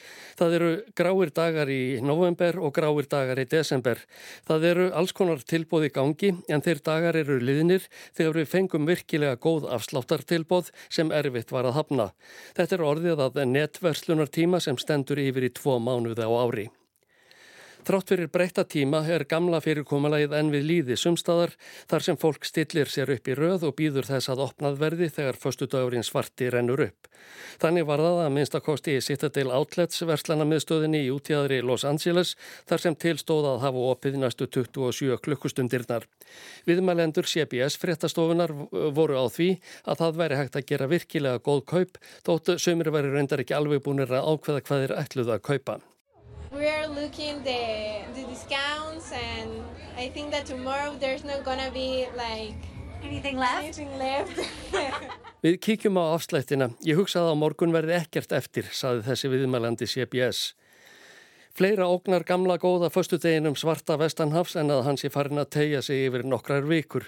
Það 0.41 0.57
eru 0.57 0.73
gráir 0.97 1.35
dagar 1.37 1.69
í 1.69 2.01
november 2.01 2.57
og 2.57 2.73
gráir 2.73 3.05
dagar 3.13 3.37
í 3.37 3.45
desember. 3.45 4.01
Það 4.49 4.69
eru 4.71 4.89
alls 4.97 5.13
konar 5.13 5.45
tilbóð 5.45 5.91
í 5.91 5.93
gangi 5.93 6.33
en 6.49 6.65
þeir 6.65 6.81
dagar 6.89 7.21
eru 7.21 7.37
liðnir 7.37 7.85
þegar 8.17 8.41
við 8.41 8.51
fengum 8.57 8.89
virkilega 8.89 9.37
góð 9.37 9.69
afsláttartilbóð 9.77 10.73
sem 10.89 11.13
erfitt 11.13 11.53
var 11.53 11.69
að 11.69 11.82
hafna. 11.83 12.13
Þetta 12.57 12.79
er 12.79 12.87
orðið 12.89 13.25
að 13.27 13.43
netverslunartíma 13.51 14.63
sem 14.63 14.79
stendur 14.81 15.21
yfir 15.21 15.51
í 15.51 15.53
tvo 15.53 15.77
mánuði 15.83 16.25
á 16.25 16.33
ári. 16.33 16.71
Þrátt 17.83 18.13
fyrir 18.13 18.29
breyta 18.31 18.63
tíma 18.63 19.01
er 19.11 19.25
gamla 19.27 19.59
fyrirkomalagið 19.63 20.37
enn 20.39 20.53
við 20.55 20.67
líði 20.69 20.97
sumstaðar 21.01 21.57
þar 21.91 22.05
sem 22.07 22.19
fólk 22.21 22.47
stillir 22.47 22.87
sér 22.87 23.11
upp 23.11 23.27
í 23.27 23.35
röð 23.35 23.67
og 23.67 23.75
býður 23.81 24.07
þess 24.07 24.31
að 24.31 24.43
opnað 24.45 24.79
verði 24.79 25.09
þegar 25.11 25.39
förstu 25.43 25.67
dagurinn 25.67 26.07
svarti 26.07 26.47
rennur 26.55 26.85
upp. 26.87 27.11
Þannig 27.59 27.89
var 27.89 28.05
það 28.05 28.21
að 28.23 28.33
minnstakosti 28.37 28.95
í 28.95 29.03
Citadel 29.03 29.51
Outlets 29.51 29.99
verslana-miðstöðinni 30.07 31.03
í 31.09 31.11
útíðaðri 31.11 31.59
Los 31.67 31.83
Angeles 31.89 32.37
þar 32.71 32.87
sem 32.87 32.99
tilstóða 33.05 33.57
að 33.57 33.63
hafa 33.67 33.87
opið 33.91 34.19
næstu 34.23 34.47
27 34.47 35.19
klukkustundirnar. 35.27 36.07
Viðmælendur 36.71 37.27
CBS 37.27 37.83
fréttastofunar 37.83 38.55
voru 38.95 39.19
á 39.19 39.27
því 39.27 39.57
að 39.83 40.05
það 40.05 40.21
væri 40.23 40.43
hægt 40.43 40.59
að 40.61 40.69
gera 40.71 40.93
virkilega 40.95 41.43
góð 41.43 41.65
kaup 41.75 42.05
þóttu 42.23 42.61
sömur 42.63 42.95
væri 42.95 43.11
reyndar 43.11 43.43
ekki 43.43 43.59
alveg 43.59 43.83
búinir 43.83 44.15
að 44.15 44.31
ákveða 44.31 44.69
hvað 44.69 44.87
er 44.87 45.01
ætluð 45.03 45.35
að 45.35 45.49
kaupa. 45.51 45.83
We're 46.53 46.87
looking 46.89 47.43
the 47.43 48.05
the 48.15 48.25
discounts 48.29 49.13
and 49.13 49.51
I 49.97 50.09
think 50.09 50.31
that 50.31 50.47
tomorrow 50.47 50.95
there's 51.01 51.25
not 51.25 51.45
gonna 51.45 51.71
be 51.73 52.07
like 52.17 52.61
anything 53.03 53.39
left. 53.39 53.65
Anything 53.65 53.99
left. 53.99 54.37
Við 55.45 55.59
kíkjum 55.59 55.99
á 55.99 56.15
afslættina. 56.15 56.71
Ég 56.87 56.95
hugsaði 57.01 57.33
að 57.33 57.41
morgun 57.41 57.75
verði 57.75 57.97
ekkert 57.99 58.33
eftir, 58.37 58.69
saði 58.71 59.03
þessi 59.09 59.31
viðmælandi 59.33 59.89
CBS. 59.91 60.53
Fleira 61.53 61.85
ógnar 61.85 62.23
gamla 62.25 62.55
góða 62.57 62.89
föstudeginum 62.89 63.53
svarta 63.61 63.99
vestanhafs 64.01 64.55
en 64.57 64.73
að 64.73 64.87
hans 64.87 65.03
er 65.05 65.11
farin 65.13 65.41
að 65.43 65.51
tegja 65.53 65.83
sig 65.85 66.07
yfir 66.07 66.23
nokkrar 66.25 66.65
vikur. 66.65 67.05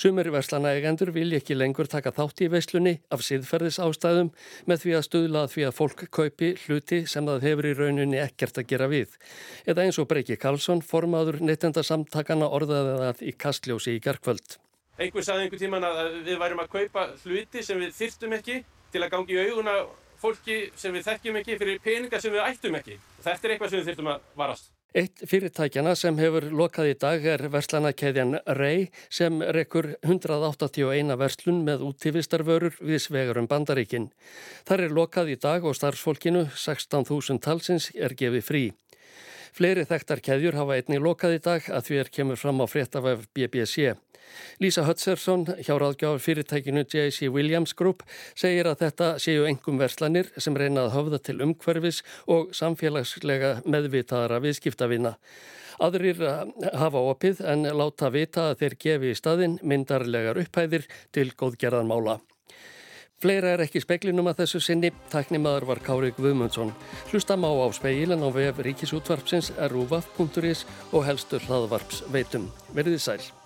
Sumir 0.00 0.30
verslana 0.32 0.70
eigendur 0.72 1.12
vilja 1.12 1.42
ekki 1.42 1.58
lengur 1.58 1.90
taka 1.92 2.08
þátt 2.16 2.40
í 2.40 2.48
veislunni 2.54 2.94
af 3.12 3.20
síðferðis 3.26 3.76
ástæðum 3.84 4.30
með 4.64 4.80
því 4.86 4.96
að 4.96 5.04
stuðla 5.10 5.44
að 5.44 5.52
því 5.52 5.66
að 5.68 5.76
fólk 5.76 6.06
kaupi 6.08 6.50
hluti 6.64 7.02
sem 7.04 7.28
það 7.28 7.46
hefur 7.50 7.68
í 7.68 7.74
rauninni 7.82 8.22
ekkert 8.24 8.62
að 8.64 8.68
gera 8.72 8.88
við. 8.88 9.20
Eða 9.68 9.84
eins 9.84 10.00
og 10.00 10.08
Breiki 10.08 10.40
Karlsson, 10.40 10.80
formaður 10.80 11.42
neytenda 11.44 11.84
samtakana 11.84 12.48
orðaði 12.48 12.96
það 13.04 13.22
í 13.28 13.36
kastljósi 13.44 13.98
í 13.98 14.02
gerkvöld. 14.08 14.56
Einhver 14.96 15.28
saði 15.28 15.50
einhver 15.50 15.60
tíman 15.60 15.84
að 15.84 16.22
við 16.24 16.40
værum 16.40 16.64
að 16.64 16.72
kaupa 16.78 17.10
hluti 17.26 17.60
sem 17.60 17.84
við 17.84 17.92
þyrstum 18.00 18.40
ekki 18.40 18.62
til 18.88 19.04
að 19.04 19.12
gangi 19.18 19.36
í 19.36 19.48
auguna 19.50 19.82
fólki 20.16 20.62
sem 20.80 20.96
við 20.96 21.10
þekkjum 21.10 21.42
ekki 21.42 21.60
fyrir 21.60 21.82
peninga 21.84 22.20
sem 22.22 22.32
við 22.32 22.46
ættum 22.48 22.80
ekki 22.80 23.02
Þetta 23.22 23.48
er 23.48 23.54
eitthvað 23.54 23.72
sem 23.72 23.82
við 23.82 23.90
þurfum 23.92 24.12
að 24.12 24.30
varast. 24.38 24.72
Eitt 24.92 25.22
fyrirtækjana 25.24 25.94
sem 25.96 26.18
hefur 26.20 26.44
lokað 26.52 26.90
í 26.90 26.96
dag 27.00 27.22
er 27.32 27.46
verslanakeiðjan 27.54 28.34
Rey 28.58 28.90
sem 29.08 29.38
rekur 29.56 29.94
181 30.04 31.14
verslun 31.16 31.62
með 31.64 31.86
útífistarvörur 31.86 32.76
við 32.76 33.00
svegarum 33.06 33.48
bandaríkin. 33.48 34.10
Þar 34.68 34.84
er 34.84 34.94
lokað 34.98 35.32
í 35.32 35.38
dag 35.40 35.64
og 35.64 35.78
starfsfólkinu 35.78 36.44
16.000 36.52 37.40
talsins 37.40 37.88
er 37.96 38.12
gefið 38.12 38.44
frí. 38.44 38.64
Fleiri 39.56 39.86
þekktar 39.88 40.20
keðjur 40.24 40.60
hafa 40.60 40.76
einni 40.76 41.00
lokað 41.00 41.38
í 41.38 41.40
dag 41.44 41.72
að 41.72 41.88
því 41.88 42.02
er 42.02 42.12
kemur 42.12 42.40
fram 42.40 42.60
á 42.60 42.66
fréttafæf 42.68 43.24
BBC. 43.32 43.94
Lísa 44.62 44.84
Hötsersson, 44.86 45.46
hjá 45.64 45.74
ráðgjáður 45.80 46.22
fyrirtækinu 46.22 46.84
J.C. 46.84 47.30
Williams 47.32 47.72
Group, 47.74 48.04
segir 48.38 48.68
að 48.70 48.84
þetta 48.84 49.08
séu 49.22 49.46
engum 49.48 49.80
verslanir 49.80 50.30
sem 50.36 50.56
reyna 50.56 50.86
að 50.86 50.94
höfða 50.96 51.22
til 51.26 51.38
umhverfis 51.42 52.02
og 52.30 52.52
samfélagslega 52.54 53.56
meðvitaðara 53.66 54.42
viðskiptavina. 54.44 55.16
Aðrir 55.82 56.20
hafa 56.78 57.00
opið 57.10 57.40
en 57.48 57.66
láta 57.74 58.12
vita 58.12 58.50
að 58.50 58.60
þeir 58.60 58.76
gefi 58.84 59.10
í 59.10 59.18
staðin 59.18 59.56
myndarlegar 59.66 60.38
upphæðir 60.44 60.86
til 61.16 61.32
góðgerðanmála. 61.32 62.20
Fleira 63.22 63.52
er 63.54 63.62
ekki 63.62 63.78
speklinum 63.82 64.26
að 64.30 64.40
þessu 64.42 64.60
sinni, 64.66 64.90
taknimaður 65.12 65.68
var 65.68 65.80
Kári 65.86 66.10
Guðmundsson. 66.16 66.72
Hlusta 67.12 67.36
má 67.38 67.46
á 67.54 67.70
speilin 67.70 68.24
á 68.26 68.28
vef 68.34 68.58
ríkisútvarpsins 68.66 69.52
rúvaf.is 69.70 70.64
og 70.90 71.06
helstur 71.06 71.46
hlaðvarps 71.46 72.02
veitum. 72.10 72.50
Verðið 72.74 73.06
sæl. 73.06 73.41